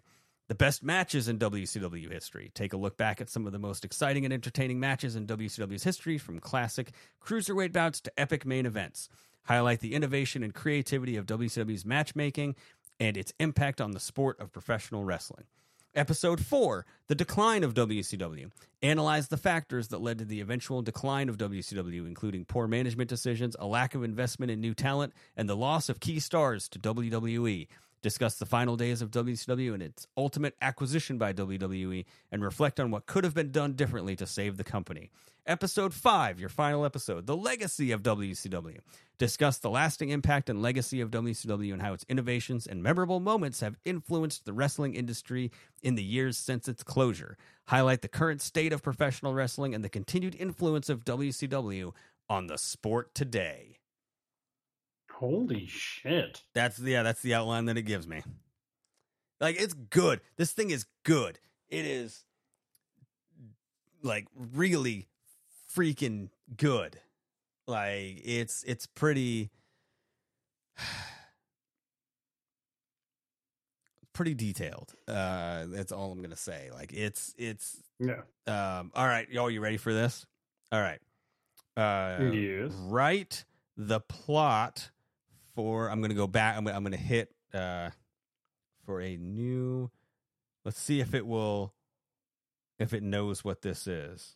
[0.52, 2.52] The best matches in WCW history.
[2.54, 5.86] Take a look back at some of the most exciting and entertaining matches in WCW's
[5.86, 6.92] history, from classic
[7.26, 9.08] cruiserweight bouts to epic main events
[9.44, 12.56] highlight the innovation and creativity of WCW's matchmaking
[13.00, 15.46] and its impact on the sport of professional wrestling.
[15.96, 18.52] Episode 4 The Decline of WCW.
[18.82, 23.56] Analyze the factors that led to the eventual decline of WCW, including poor management decisions,
[23.58, 27.70] a lack of investment in new talent, and the loss of key stars to WWE.
[28.02, 32.90] Discuss the final days of WCW and its ultimate acquisition by WWE, and reflect on
[32.90, 35.12] what could have been done differently to save the company.
[35.46, 38.80] Episode 5, your final episode, The Legacy of WCW.
[39.20, 43.60] Discuss the lasting impact and legacy of WCW and how its innovations and memorable moments
[43.60, 45.52] have influenced the wrestling industry
[45.84, 47.38] in the years since its closure.
[47.68, 51.92] Highlight the current state of professional wrestling and the continued influence of WCW
[52.30, 53.81] on the sport today.
[55.22, 56.42] Holy shit.
[56.56, 58.24] That's yeah, that's the outline that it gives me.
[59.40, 60.20] Like it's good.
[60.36, 61.38] This thing is good.
[61.70, 62.26] It is
[64.02, 65.08] like really
[65.78, 66.98] freaking good.
[67.68, 69.52] Like it's it's pretty
[74.14, 74.94] pretty detailed.
[75.08, 76.70] Uh that's all I'm going to say.
[76.74, 78.22] Like it's it's Yeah.
[78.48, 80.26] um all right, y'all you ready for this?
[80.72, 81.00] All right.
[81.78, 82.72] Uh Yes.
[82.88, 83.46] write
[83.78, 84.90] the plot
[85.62, 86.58] for I'm going to go back.
[86.58, 87.90] I'm, I'm going to hit uh
[88.86, 89.92] for a new
[90.66, 91.74] let's see if it will
[92.80, 94.36] if it knows what this is.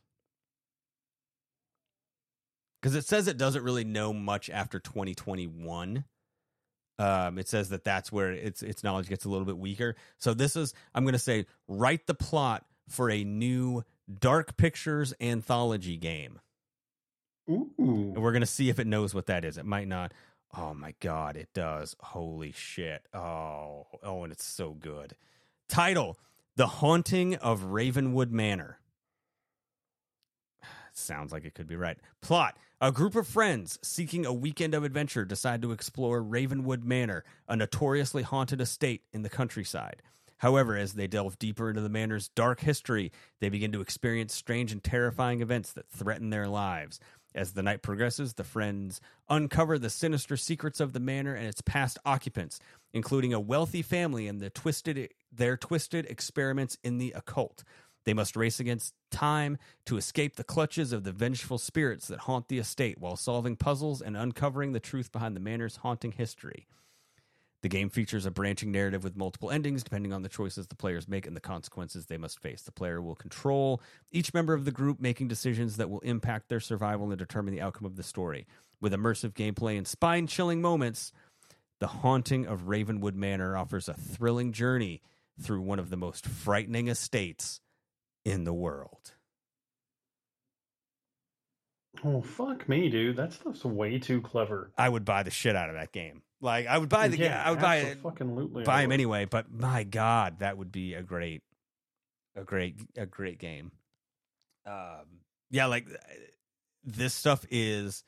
[2.80, 6.06] Because it says it doesn't really know much after 2021
[6.98, 9.96] um it says that that's where its its knowledge gets a little bit weaker.
[10.20, 13.84] So this is i'm going to say write the plot for a new
[14.20, 16.40] dark pictures anthology game.
[17.50, 17.70] Ooh.
[17.78, 19.58] and we're going to see if it knows what that is.
[19.58, 20.14] It might not
[20.58, 25.16] oh my god it does holy shit oh oh and it's so good
[25.68, 26.18] title
[26.56, 28.80] the haunting of ravenwood manor
[30.94, 31.98] Sounds like it could be right.
[32.22, 37.24] Plot A group of friends seeking a weekend of adventure decide to explore Ravenwood Manor,
[37.48, 40.02] a notoriously haunted estate in the countryside.
[40.38, 44.72] However, as they delve deeper into the manor's dark history, they begin to experience strange
[44.72, 47.00] and terrifying events that threaten their lives.
[47.36, 51.60] As the night progresses, the friends uncover the sinister secrets of the manor and its
[51.60, 52.62] past occupants,
[52.94, 57.66] including a wealthy family and the twisted their twisted experiments in the occult.
[58.06, 62.48] They must race against time to escape the clutches of the vengeful spirits that haunt
[62.48, 66.68] the estate while solving puzzles and uncovering the truth behind the manor's haunting history.
[67.66, 71.08] The game features a branching narrative with multiple endings depending on the choices the players
[71.08, 72.62] make and the consequences they must face.
[72.62, 76.60] The player will control each member of the group, making decisions that will impact their
[76.60, 78.46] survival and determine the outcome of the story.
[78.82, 81.12] With immersive gameplay and spine chilling moments,
[81.80, 85.02] The Haunting of Ravenwood Manor offers a thrilling journey
[85.42, 87.62] through one of the most frightening estates
[88.24, 89.15] in the world.
[92.06, 93.18] Oh fuck me, dude.
[93.18, 94.72] That stuff's way too clever.
[94.78, 96.22] I would buy the shit out of that game.
[96.40, 99.52] Like I would buy the Yeah, I would buy it I buy him anyway, but
[99.52, 101.42] my god, that would be a great
[102.36, 103.72] a great a great game.
[104.68, 105.88] Um yeah, like
[106.84, 108.04] this stuff is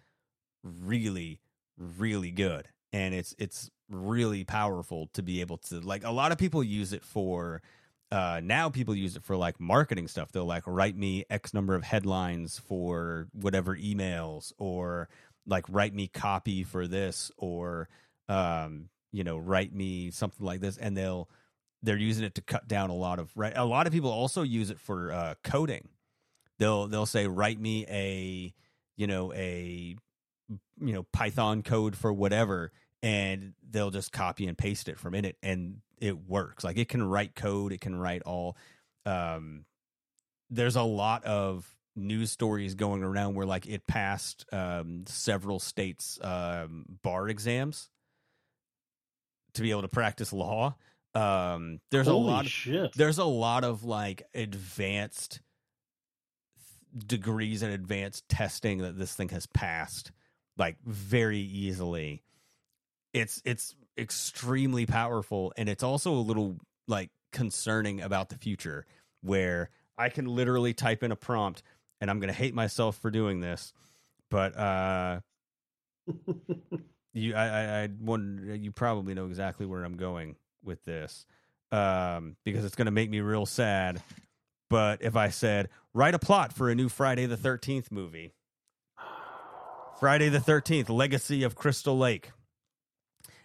[0.63, 1.39] really
[1.77, 6.37] really good and it's it's really powerful to be able to like a lot of
[6.37, 7.61] people use it for
[8.11, 11.75] uh now people use it for like marketing stuff they'll like write me x number
[11.75, 15.09] of headlines for whatever emails or
[15.45, 17.89] like write me copy for this or
[18.29, 21.29] um you know, write me something like this, and they'll
[21.83, 23.53] they're using it to cut down a lot of right.
[23.55, 25.89] A lot of people also use it for uh, coding.
[26.59, 28.53] They'll they'll say write me a
[28.95, 29.95] you know a
[30.49, 35.25] you know Python code for whatever, and they'll just copy and paste it from in
[35.25, 36.63] it, and it works.
[36.63, 38.57] Like it can write code, it can write all.
[39.05, 39.65] Um,
[40.49, 46.19] there's a lot of news stories going around where like it passed um, several states
[46.21, 47.89] um, bar exams
[49.53, 50.75] to be able to practice law.
[51.15, 52.93] Um, there's Holy a lot of shit.
[52.93, 55.41] there's a lot of like advanced
[56.95, 60.11] degrees and advanced testing that this thing has passed
[60.57, 62.23] like very easily.
[63.13, 68.85] It's it's extremely powerful and it's also a little like concerning about the future
[69.21, 71.63] where I can literally type in a prompt
[71.99, 73.73] and I'm going to hate myself for doing this,
[74.29, 75.19] but uh
[77.13, 81.25] you I I I wonder you probably know exactly where I'm going with this.
[81.71, 84.01] Um because it's going to make me real sad.
[84.69, 88.33] But if I said write a plot for a new Friday the 13th movie.
[89.99, 92.31] Friday the 13th, Legacy of Crystal Lake.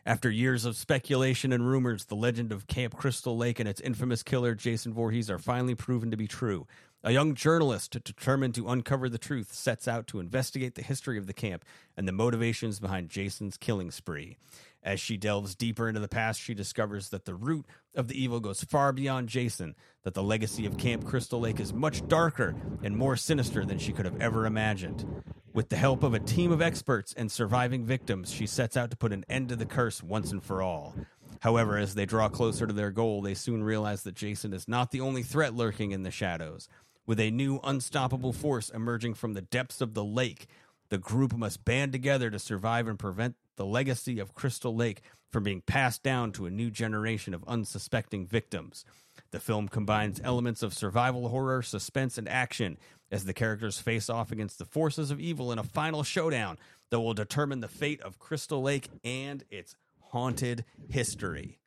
[0.05, 4.25] After years of speculation and rumors, the legend of Camp Crystal Lake and its infamous
[4.25, 6.67] killer, Jason Voorhees, are finally proven to be true.
[7.05, 11.29] A young journalist determined to uncover the truth sets out to investigate the history of
[11.29, 11.65] the camp
[11.97, 14.37] and the motivations behind Jason's killing spree.
[14.83, 18.41] As she delves deeper into the past, she discovers that the root of the evil
[18.41, 22.97] goes far beyond Jason, that the legacy of Camp Crystal Lake is much darker and
[22.97, 25.23] more sinister than she could have ever imagined.
[25.55, 28.97] With the help of a team of experts and surviving victims, she sets out to
[28.97, 30.95] put an end to the curse once and for all.
[31.41, 34.93] However, as they draw closer to their goal, they soon realize that Jason is not
[34.93, 36.71] the only threat lurking in the shadows.
[37.05, 40.47] With a new unstoppable force emerging from the depths of the lake,
[40.89, 45.43] the group must band together to survive and prevent the legacy of Crystal Lake from
[45.43, 48.87] being passed down to a new generation of unsuspecting victims.
[49.33, 52.79] The film combines elements of survival horror, suspense, and action
[53.13, 56.59] as the characters face off against the forces of evil in a final showdown
[56.91, 61.59] that will determine the fate of Crystal Lake and its haunted history.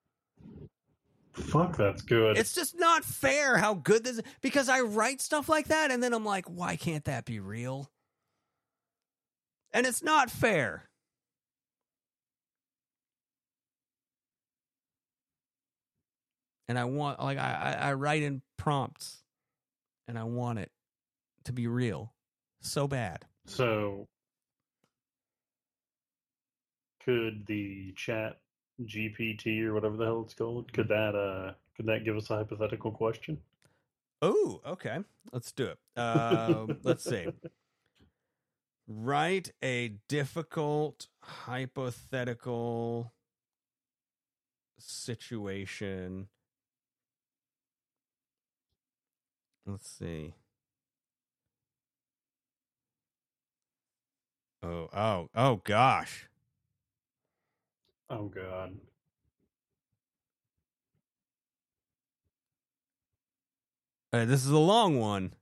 [1.34, 2.38] Fuck, that's good.
[2.38, 4.24] It's just not fair how good this is.
[4.42, 7.92] because I write stuff like that and then I'm like, why can't that be real?
[9.72, 10.90] And it's not fair.
[16.68, 19.22] And I want like I, I I write in prompts
[20.08, 20.72] and I want it
[21.46, 22.14] to be real
[22.62, 23.26] so bad.
[23.46, 24.08] So,
[27.04, 28.40] could the chat
[28.84, 32.38] GPT or whatever the hell it's called, could that uh could that give us a
[32.38, 33.38] hypothetical question?
[34.22, 35.00] Oh, okay.
[35.32, 35.78] Let's do it.
[35.96, 37.28] Uh, let's see.
[38.88, 43.12] Write a difficult hypothetical
[44.78, 46.28] situation.
[49.66, 50.36] Let's see.
[54.66, 56.28] Oh, oh, oh gosh.
[58.10, 58.78] Oh god.
[64.12, 65.34] Uh, this is a long one.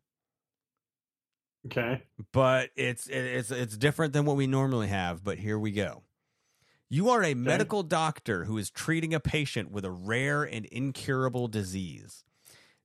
[1.68, 2.04] Okay.
[2.34, 5.24] but it's it's it's different than what we normally have.
[5.24, 6.04] But here we go.
[6.90, 11.48] You are a medical doctor who is treating a patient with a rare and incurable
[11.48, 12.26] disease.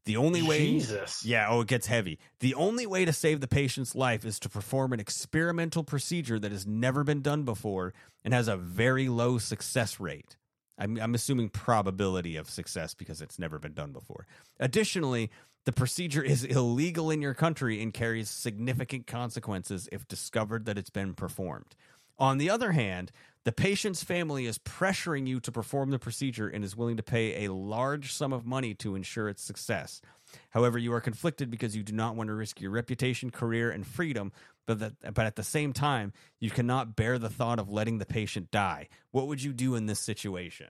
[0.08, 1.22] The only way, Jesus.
[1.22, 2.18] yeah, oh, it gets heavy.
[2.40, 6.50] The only way to save the patient's life is to perform an experimental procedure that
[6.50, 7.92] has never been done before
[8.24, 10.38] and has a very low success rate.
[10.78, 14.26] I'm, I'm assuming probability of success because it's never been done before.
[14.58, 15.30] Additionally,
[15.66, 20.88] the procedure is illegal in your country and carries significant consequences if discovered that it's
[20.88, 21.76] been performed.
[22.18, 23.12] On the other hand,
[23.48, 27.46] the patient's family is pressuring you to perform the procedure and is willing to pay
[27.46, 30.02] a large sum of money to ensure its success.
[30.50, 33.86] However, you are conflicted because you do not want to risk your reputation, career, and
[33.86, 34.32] freedom,
[34.66, 38.04] but, that, but at the same time, you cannot bear the thought of letting the
[38.04, 38.90] patient die.
[39.12, 40.66] What would you do in this situation?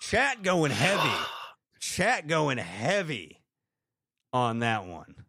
[0.00, 1.22] Chat going heavy.
[1.80, 3.42] Chat going heavy
[4.32, 5.25] on that one.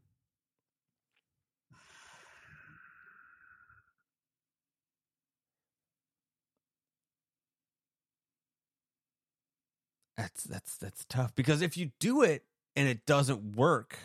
[10.17, 12.43] That's that's that's tough because if you do it
[12.75, 13.97] and it doesn't work,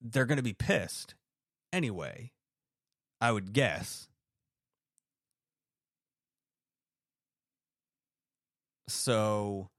[0.00, 1.14] they're going to be pissed
[1.72, 2.32] anyway.
[3.20, 4.08] I would guess.
[8.88, 9.70] So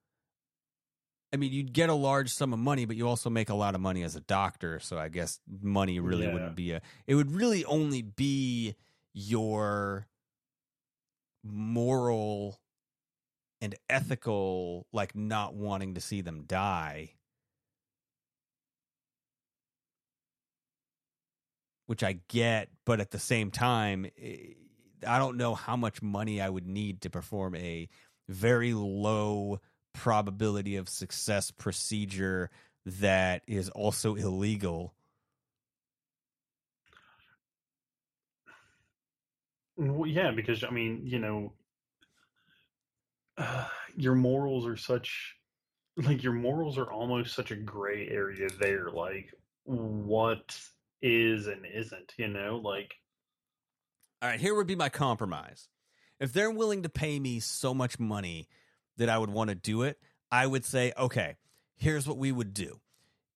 [1.34, 3.76] I mean, you'd get a large sum of money, but you also make a lot
[3.76, 4.80] of money as a doctor.
[4.80, 6.34] So I guess money really Yeah.
[6.34, 6.82] wouldn't be a.
[7.08, 8.76] It would really only be
[9.14, 10.08] your
[11.44, 12.60] moral
[13.66, 17.12] and ethical like not wanting to see them die
[21.88, 24.54] which I get but at the same time eh,
[25.06, 27.90] I don't know how much money I would need to perform a
[28.30, 29.60] very low
[29.94, 32.50] probability of success procedure
[32.86, 34.94] that is also illegal.
[39.78, 41.54] Well, yeah, because I mean, you know,
[43.38, 45.36] uh, your morals are such
[45.98, 48.90] like your morals are almost such a gray area there.
[48.92, 49.32] Like,
[49.64, 50.58] what
[51.02, 52.60] is and isn't, you know?
[52.64, 52.96] Like,
[54.22, 55.70] All right, here would be my compromise.
[56.20, 58.48] If they're willing to pay me so much money
[58.98, 60.00] that I would want to do it,
[60.32, 61.36] I would say, okay,
[61.76, 62.80] here's what we would do.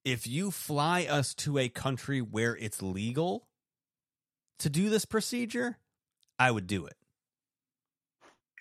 [0.06, 3.47] If you fly us to a country where it's legal
[4.60, 5.78] to do this procedure,
[6.38, 6.95] I would do it.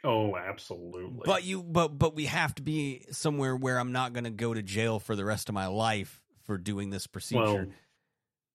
[0.04, 1.22] Oh, absolutely.
[1.24, 4.54] But you but but we have to be somewhere where I'm not going to go
[4.54, 7.68] to jail for the rest of my life for doing this procedure.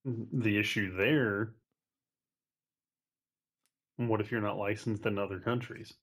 [0.05, 1.53] well, the issue there.
[3.97, 5.93] What if you're not licensed in other countries?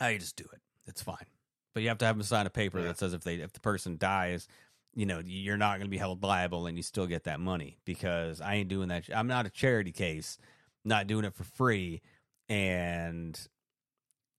[0.00, 0.60] I just do it.
[0.86, 1.26] It's fine.
[1.74, 3.60] But you have to have them sign a paper that says if they if the
[3.60, 4.48] person dies,
[4.94, 7.78] you know, you're not going to be held liable and you still get that money
[7.84, 9.04] because I ain't doing that.
[9.14, 10.38] I'm not a charity case,
[10.84, 12.00] not doing it for free
[12.48, 13.38] and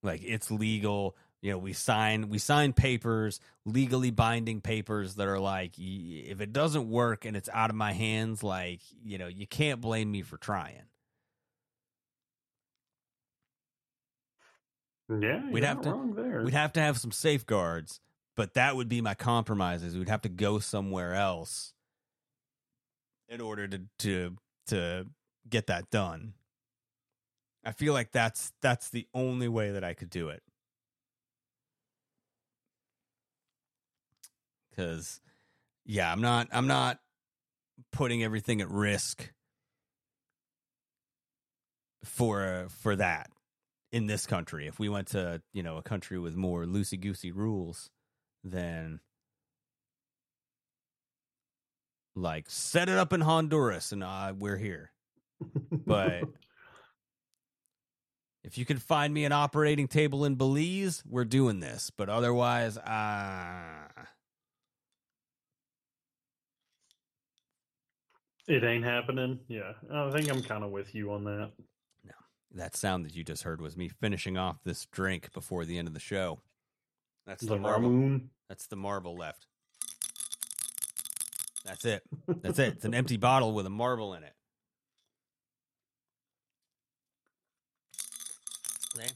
[0.06, 1.16] like it's legal.
[1.42, 6.54] You know, we sign we sign papers, legally binding papers that are like if it
[6.54, 10.22] doesn't work and it's out of my hands like, you know, you can't blame me
[10.22, 10.84] for trying.
[15.08, 16.42] Yeah, we'd have to wrong there.
[16.44, 18.00] we'd have to have some safeguards,
[18.36, 19.96] but that would be my compromises.
[19.96, 21.74] We'd have to go somewhere else
[23.30, 24.36] in order to to
[24.68, 25.06] to
[25.48, 26.34] get that done.
[27.66, 30.44] I feel like that's that's the only way that I could do it.
[34.76, 35.22] Cuz
[35.86, 37.00] yeah, I'm not I'm not
[37.92, 39.32] putting everything at risk
[42.04, 43.30] for for that
[43.92, 44.68] in this country.
[44.68, 47.90] If we went to, you know, a country with more loosey goosey rules,
[48.44, 49.00] then
[52.16, 54.92] like set it up in Honduras and uh, we're here.
[55.86, 56.24] But
[58.46, 61.92] if you can find me an operating table in Belize, we're doing this.
[61.96, 63.90] But otherwise, uh
[68.48, 69.40] It ain't happening.
[69.48, 71.52] Yeah, I think I'm kind of with you on that.
[72.04, 72.14] No.
[72.54, 75.88] That sound that you just heard was me finishing off this drink before the end
[75.88, 76.40] of the show.
[77.26, 77.90] That's the, The marble.
[77.90, 78.28] Ramune.
[78.48, 79.48] That's the marble left.
[81.66, 82.04] That's it.
[82.28, 82.74] That's it.
[82.74, 84.34] It's an empty bottle with a marble in it.
[88.96, 89.14] See?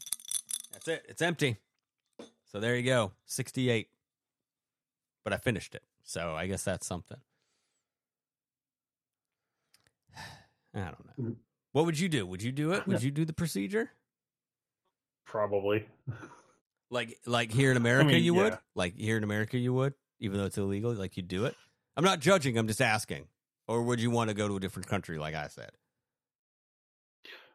[0.73, 1.05] That's it.
[1.07, 1.57] It's empty.
[2.51, 3.11] So there you go.
[3.25, 3.87] 68.
[5.23, 5.83] But I finished it.
[6.03, 7.19] So I guess that's something.
[10.73, 11.23] I don't know.
[11.23, 11.31] Mm-hmm.
[11.71, 12.25] What would you do?
[12.25, 12.87] Would you do it?
[12.87, 13.91] Would you do the procedure?
[15.25, 15.85] Probably.
[16.89, 18.57] Like like here in America mean, you would?
[18.73, 19.93] Like here in America you would?
[20.19, 21.55] Even though it's illegal, like you do it?
[21.95, 23.27] I'm not judging, I'm just asking.
[23.67, 25.69] Or would you want to go to a different country like I said?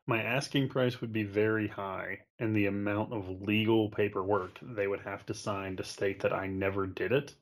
[0.07, 5.01] My asking price would be very high, and the amount of legal paperwork they would
[5.01, 7.35] have to sign to state that I never did it,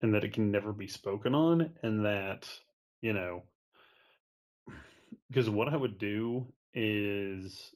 [0.00, 2.48] and that it can never be spoken on, and that,
[3.02, 3.42] you know,
[5.28, 7.74] because what I would do is.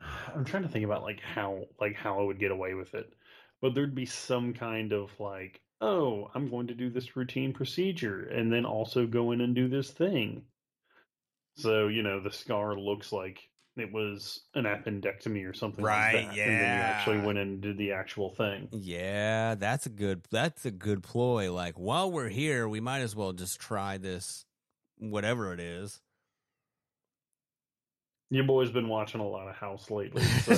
[0.34, 3.12] I'm trying to think about like how like how I would get away with it.
[3.60, 8.24] But there'd be some kind of like, oh, I'm going to do this routine procedure
[8.28, 10.46] and then also go in and do this thing.
[11.56, 16.36] So, you know, the scar looks like it was an appendectomy or something Right, like
[16.36, 16.38] that.
[16.38, 18.68] And then you actually went and did the actual thing.
[18.72, 21.52] Yeah, that's a good that's a good ploy.
[21.52, 24.44] Like while we're here, we might as well just try this
[24.98, 26.00] whatever it is.
[28.30, 30.56] Your boy's been watching a lot of House lately, so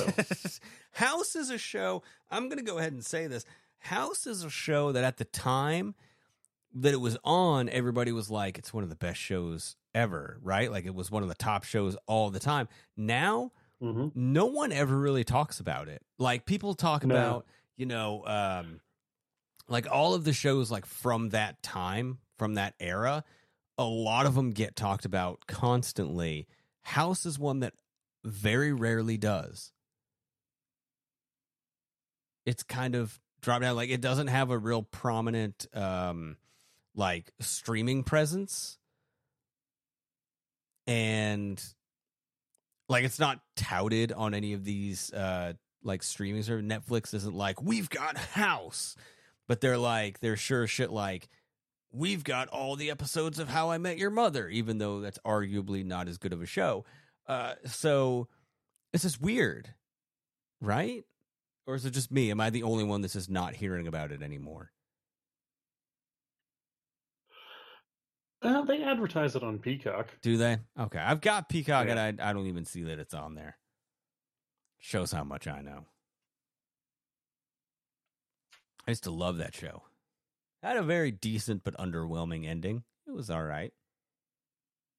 [0.93, 2.01] House is a show.
[2.31, 3.45] I'm going to go ahead and say this.
[3.79, 5.93] House is a show that at the time
[6.73, 10.71] that it was on, everybody was like, it's one of the best shows ever, right?
[10.71, 12.67] Like it was one of the top shows all the time.
[12.95, 14.11] Now, Mhm.
[14.15, 16.03] no one ever really talks about it.
[16.17, 17.15] Like people talk No.
[17.15, 17.45] about,
[17.75, 18.79] you know, um,
[19.67, 23.23] like all of the shows like from that time, from that era,
[23.77, 26.47] a lot of them get talked about constantly.
[26.81, 27.73] House is one that
[28.23, 29.71] very rarely does.
[32.45, 36.37] It's kind of dropped out Like it doesn't have a real prominent um
[36.95, 38.79] like streaming presence.
[40.87, 41.61] And
[42.89, 46.65] like it's not touted on any of these uh like streaming service.
[46.65, 48.95] Netflix isn't like we've got House,
[49.47, 51.27] but they're like they're sure shit like
[51.91, 55.85] we've got all the episodes of How I Met Your Mother, even though that's arguably
[55.85, 56.85] not as good of a show.
[57.27, 58.27] Uh, so
[58.93, 59.73] it's just weird,
[60.61, 61.03] right?
[61.65, 62.31] Or is it just me?
[62.31, 64.71] Am I the only one that's just not hearing about it anymore?
[68.41, 70.07] Uh, they advertise it on Peacock.
[70.21, 70.57] Do they?
[70.79, 73.57] Okay, I've got Peacock, and I I don't even see that it's on there.
[74.79, 75.85] Shows how much I know.
[78.87, 79.83] I used to love that show.
[80.63, 82.83] Had a very decent but underwhelming ending.
[83.07, 83.73] It was all right.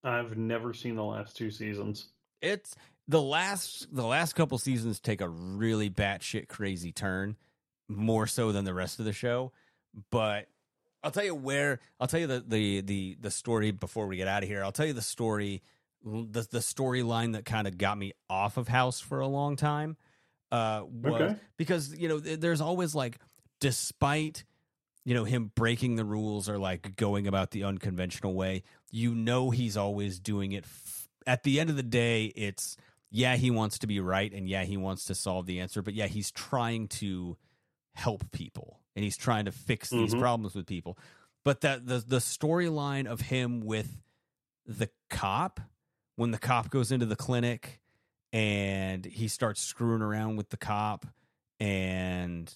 [0.05, 2.09] I've never seen the last two seasons.
[2.43, 2.75] It's
[3.07, 7.37] the last the last couple seasons take a really batshit crazy turn,
[7.89, 9.53] more so than the rest of the show.
[10.11, 10.49] But
[11.03, 14.29] I'll tell you where I'll tell you the the the the story before we get
[14.29, 14.65] out of here.
[14.65, 15.63] I'll tell you the story
[16.05, 19.97] the the storyline that kind of got me off of House for a long time.
[20.51, 21.37] Uh, was Okay.
[21.59, 23.19] because you know there's always like
[23.61, 24.45] despite
[25.05, 29.51] you know him breaking the rules or like going about the unconventional way you know
[29.51, 32.77] he's always doing it f- at the end of the day it's
[33.11, 35.93] yeah he wants to be right and yeah he wants to solve the answer but
[35.93, 37.37] yeah he's trying to
[37.95, 40.19] help people and he's trying to fix these Mhm.
[40.19, 40.99] problems with people.
[41.45, 44.03] But that the the storyline of him with
[44.67, 45.61] the cop
[46.17, 47.81] when the cop goes into the clinic
[48.33, 51.07] and he starts screwing around with the cop
[51.61, 52.53] and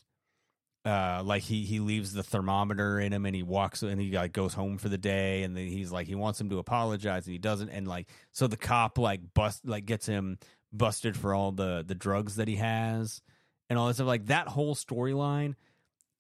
[0.85, 4.33] uh like he he leaves the thermometer in him and he walks and he like
[4.33, 7.33] goes home for the day and then he's like he wants him to apologize and
[7.33, 7.69] he doesn't.
[7.71, 10.39] And like so the cop like bust like gets him
[10.73, 13.23] busted for all the the drugs that he has
[13.71, 14.09] and all that stuff.
[14.09, 15.55] Like that whole storyline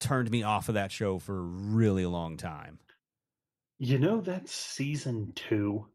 [0.02, 2.78] turned me off of that show for a really long time
[3.78, 5.86] You know that's season two.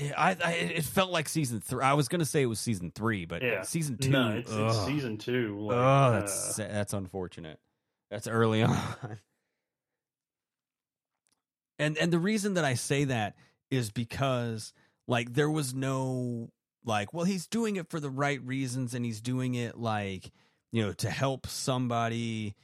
[0.00, 1.82] I, I it felt like season three.
[1.82, 3.62] I was gonna say it was season three, but Yeah.
[3.62, 4.10] season two.
[4.10, 5.58] No, it's, it's season two.
[5.58, 7.58] Like, oh, that's uh, that's unfortunate.
[8.10, 9.18] That's early on.
[11.78, 13.34] And and the reason that I say that
[13.70, 14.72] is because
[15.06, 16.50] like there was no
[16.84, 20.30] like well he's doing it for the right reasons and he's doing it like
[20.72, 22.54] you know to help somebody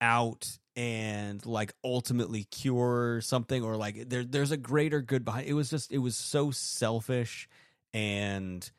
[0.00, 5.54] out and like ultimately cure something or like there there's a greater good behind it
[5.54, 7.48] was just it was so selfish
[7.92, 8.70] and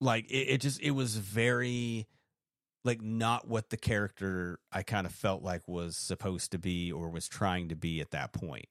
[0.00, 2.06] like it, it just it was very
[2.84, 7.10] like not what the character I kind of felt like was supposed to be or
[7.10, 8.66] was trying to be at that point.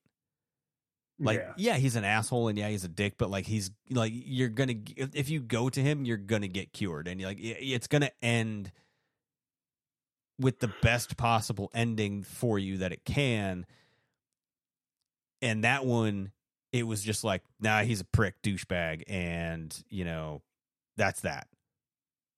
[1.19, 1.53] Like Yeah.
[1.57, 1.77] yeah.
[1.77, 5.15] he's an asshole and yeah, he's a dick, but like he's like you're gonna if,
[5.15, 8.71] if you go to him, you're gonna get cured, and like it's gonna end
[10.39, 13.65] with the best possible ending for you that it can.
[15.41, 16.31] And that one,
[16.71, 20.41] it was just like, nah, he's a prick douchebag, and you know,
[20.97, 21.47] that's that.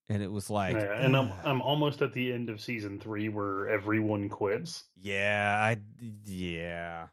[0.10, 3.30] And it was like, yeah, and I'm I'm almost at the end of season three
[3.30, 5.78] where everyone quits, yeah, I,
[6.26, 7.08] yeah.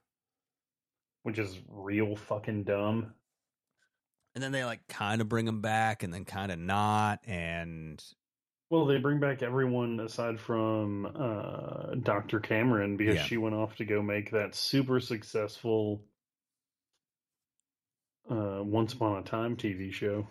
[1.24, 3.14] which is real fucking dumb.
[4.34, 8.02] And then they like kind of bring him back, and then kind of not, and
[8.70, 12.40] Well, they bring back everyone aside from uh, Dr.
[12.40, 13.22] Cameron because Yeah.
[13.24, 16.02] she went off to go make that super successful
[18.30, 20.26] uh, Once Upon a Time TV show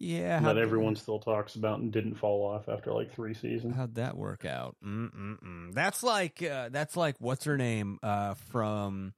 [0.00, 3.74] yeah, that everyone still talks about and didn't fall off after like three seasons.
[3.74, 4.76] How'd that work out?
[4.84, 5.72] Mm-mm-mm.
[5.74, 9.14] That's like uh, that's like what's her name uh, from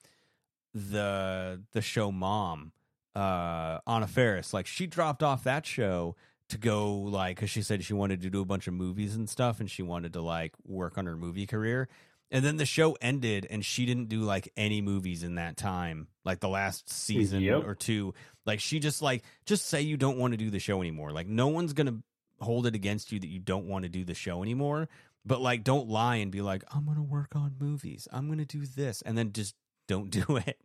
[0.72, 2.72] the the show Mom,
[3.14, 4.54] uh, Anna Faris.
[4.54, 6.16] Like she dropped off that show
[6.50, 9.28] to go like because she said she wanted to do a bunch of movies and
[9.28, 11.88] stuff, and she wanted to like work on her movie career.
[12.32, 16.06] And then the show ended, and she didn't do like any movies in that time,
[16.24, 17.64] like the last season Yep.
[17.66, 18.14] or two.
[18.46, 21.10] Like she just like just say you don't want to do the show anymore.
[21.10, 21.98] Like no one's gonna
[22.40, 24.88] hold it against you that you don't want to do the show anymore.
[25.26, 28.06] But like don't lie and be like, I'm gonna work on movies.
[28.12, 29.54] I'm gonna do this, and then just
[29.88, 30.58] don't do it.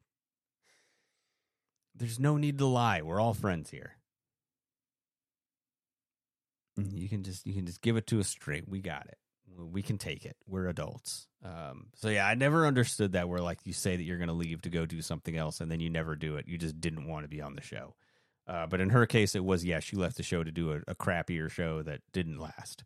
[1.95, 3.01] There's no need to lie.
[3.01, 3.93] We're all friends here.
[6.77, 8.67] You can just you can just give it to us straight.
[8.67, 9.17] We got it.
[9.57, 10.35] We can take it.
[10.45, 11.27] We're adults.
[11.43, 13.29] Um, so yeah, I never understood that.
[13.29, 15.71] Where like you say that you're going to leave to go do something else, and
[15.71, 16.45] then you never do it.
[16.47, 17.95] You just didn't want to be on the show.
[18.47, 20.81] Uh, but in her case, it was yeah, she left the show to do a,
[20.87, 22.83] a crappier show that didn't last.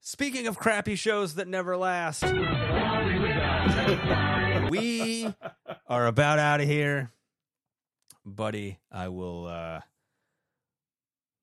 [0.00, 2.22] Speaking of crappy shows that never last,
[4.70, 5.32] we
[5.86, 7.10] are about out of here,
[8.26, 8.80] buddy.
[8.92, 9.46] I will.
[9.46, 9.80] uh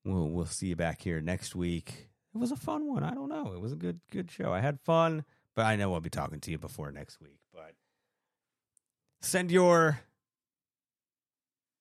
[0.04, 2.08] We'll we'll see you back here next week.
[2.34, 3.04] It was a fun one.
[3.04, 3.52] I don't know.
[3.54, 4.52] It was a good good show.
[4.52, 5.24] I had fun,
[5.54, 7.38] but I know I'll be talking to you before next week.
[7.52, 7.74] But
[9.20, 10.00] send your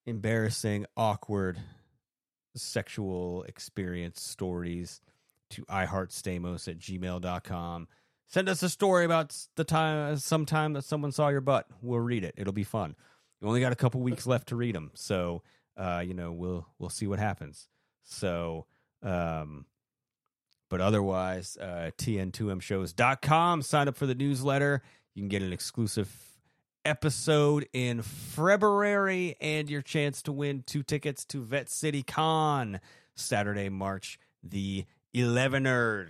[0.06, 1.60] embarrassing, awkward
[2.56, 5.02] sexual experience stories
[5.52, 7.88] to iHeartStamos at gmail.com.
[8.28, 11.68] Send us a story about the time, sometime that someone saw your butt.
[11.82, 12.34] We'll read it.
[12.38, 12.96] It'll be fun.
[13.42, 15.42] We only got a couple weeks left to read them, so
[15.76, 17.68] uh, you know we'll we'll see what happens.
[18.04, 18.66] So,
[19.04, 19.66] um,
[20.70, 23.62] but otherwise, uh, tn2mshows.com.
[23.62, 24.82] Sign up for the newsletter.
[25.14, 26.10] You can get an exclusive
[26.86, 32.80] episode in February and your chance to win two tickets to Vette City Con
[33.16, 36.10] Saturday, March the 11th.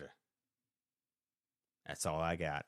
[1.87, 2.65] That's all I got.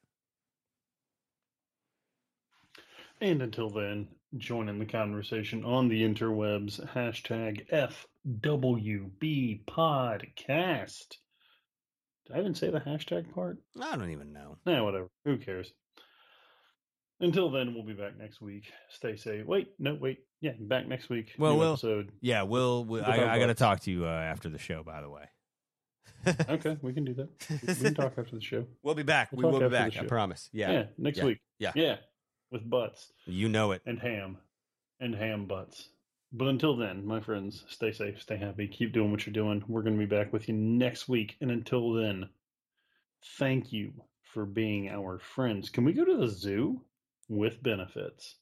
[3.22, 6.86] And until then, join in the conversation on the interwebs.
[6.94, 7.72] Hashtag
[8.28, 11.16] FWB Podcast.
[12.26, 13.58] Did I even say the hashtag part?
[13.82, 14.58] I don't even know.
[14.66, 15.10] Nah, whatever.
[15.26, 15.72] Who cares?
[17.20, 18.66] Until then, we'll be back next week.
[18.90, 19.46] Stay safe.
[19.46, 20.20] Wait, no, wait.
[20.42, 21.34] Yeah, back next week.
[21.38, 22.12] Well, we'll episode.
[22.22, 22.84] yeah, we'll.
[22.86, 24.84] we With our I, I got to talk to you uh, after the show.
[24.84, 25.24] By the way,
[26.50, 27.30] okay, we can do that.
[27.68, 28.66] We can talk after the show.
[28.84, 29.30] we'll be back.
[29.32, 29.96] We'll we will be back.
[29.98, 30.50] I promise.
[30.52, 31.26] Yeah, Yeah, next Yeah.
[31.26, 31.40] week.
[31.60, 31.96] Yeah, Yeah,
[32.52, 33.82] with butts you know it.
[33.86, 34.38] and ham
[35.00, 35.88] and ham butts.
[36.36, 39.64] But until then, my friends, stay safe, stay happy, keep doing what you're doing.
[39.68, 41.38] We're going to be back with you next week.
[41.42, 42.28] And until then,
[43.38, 43.94] thank you
[44.24, 45.70] for being our friends.
[45.70, 46.82] Can we go to the zoo
[47.30, 48.36] with benefits?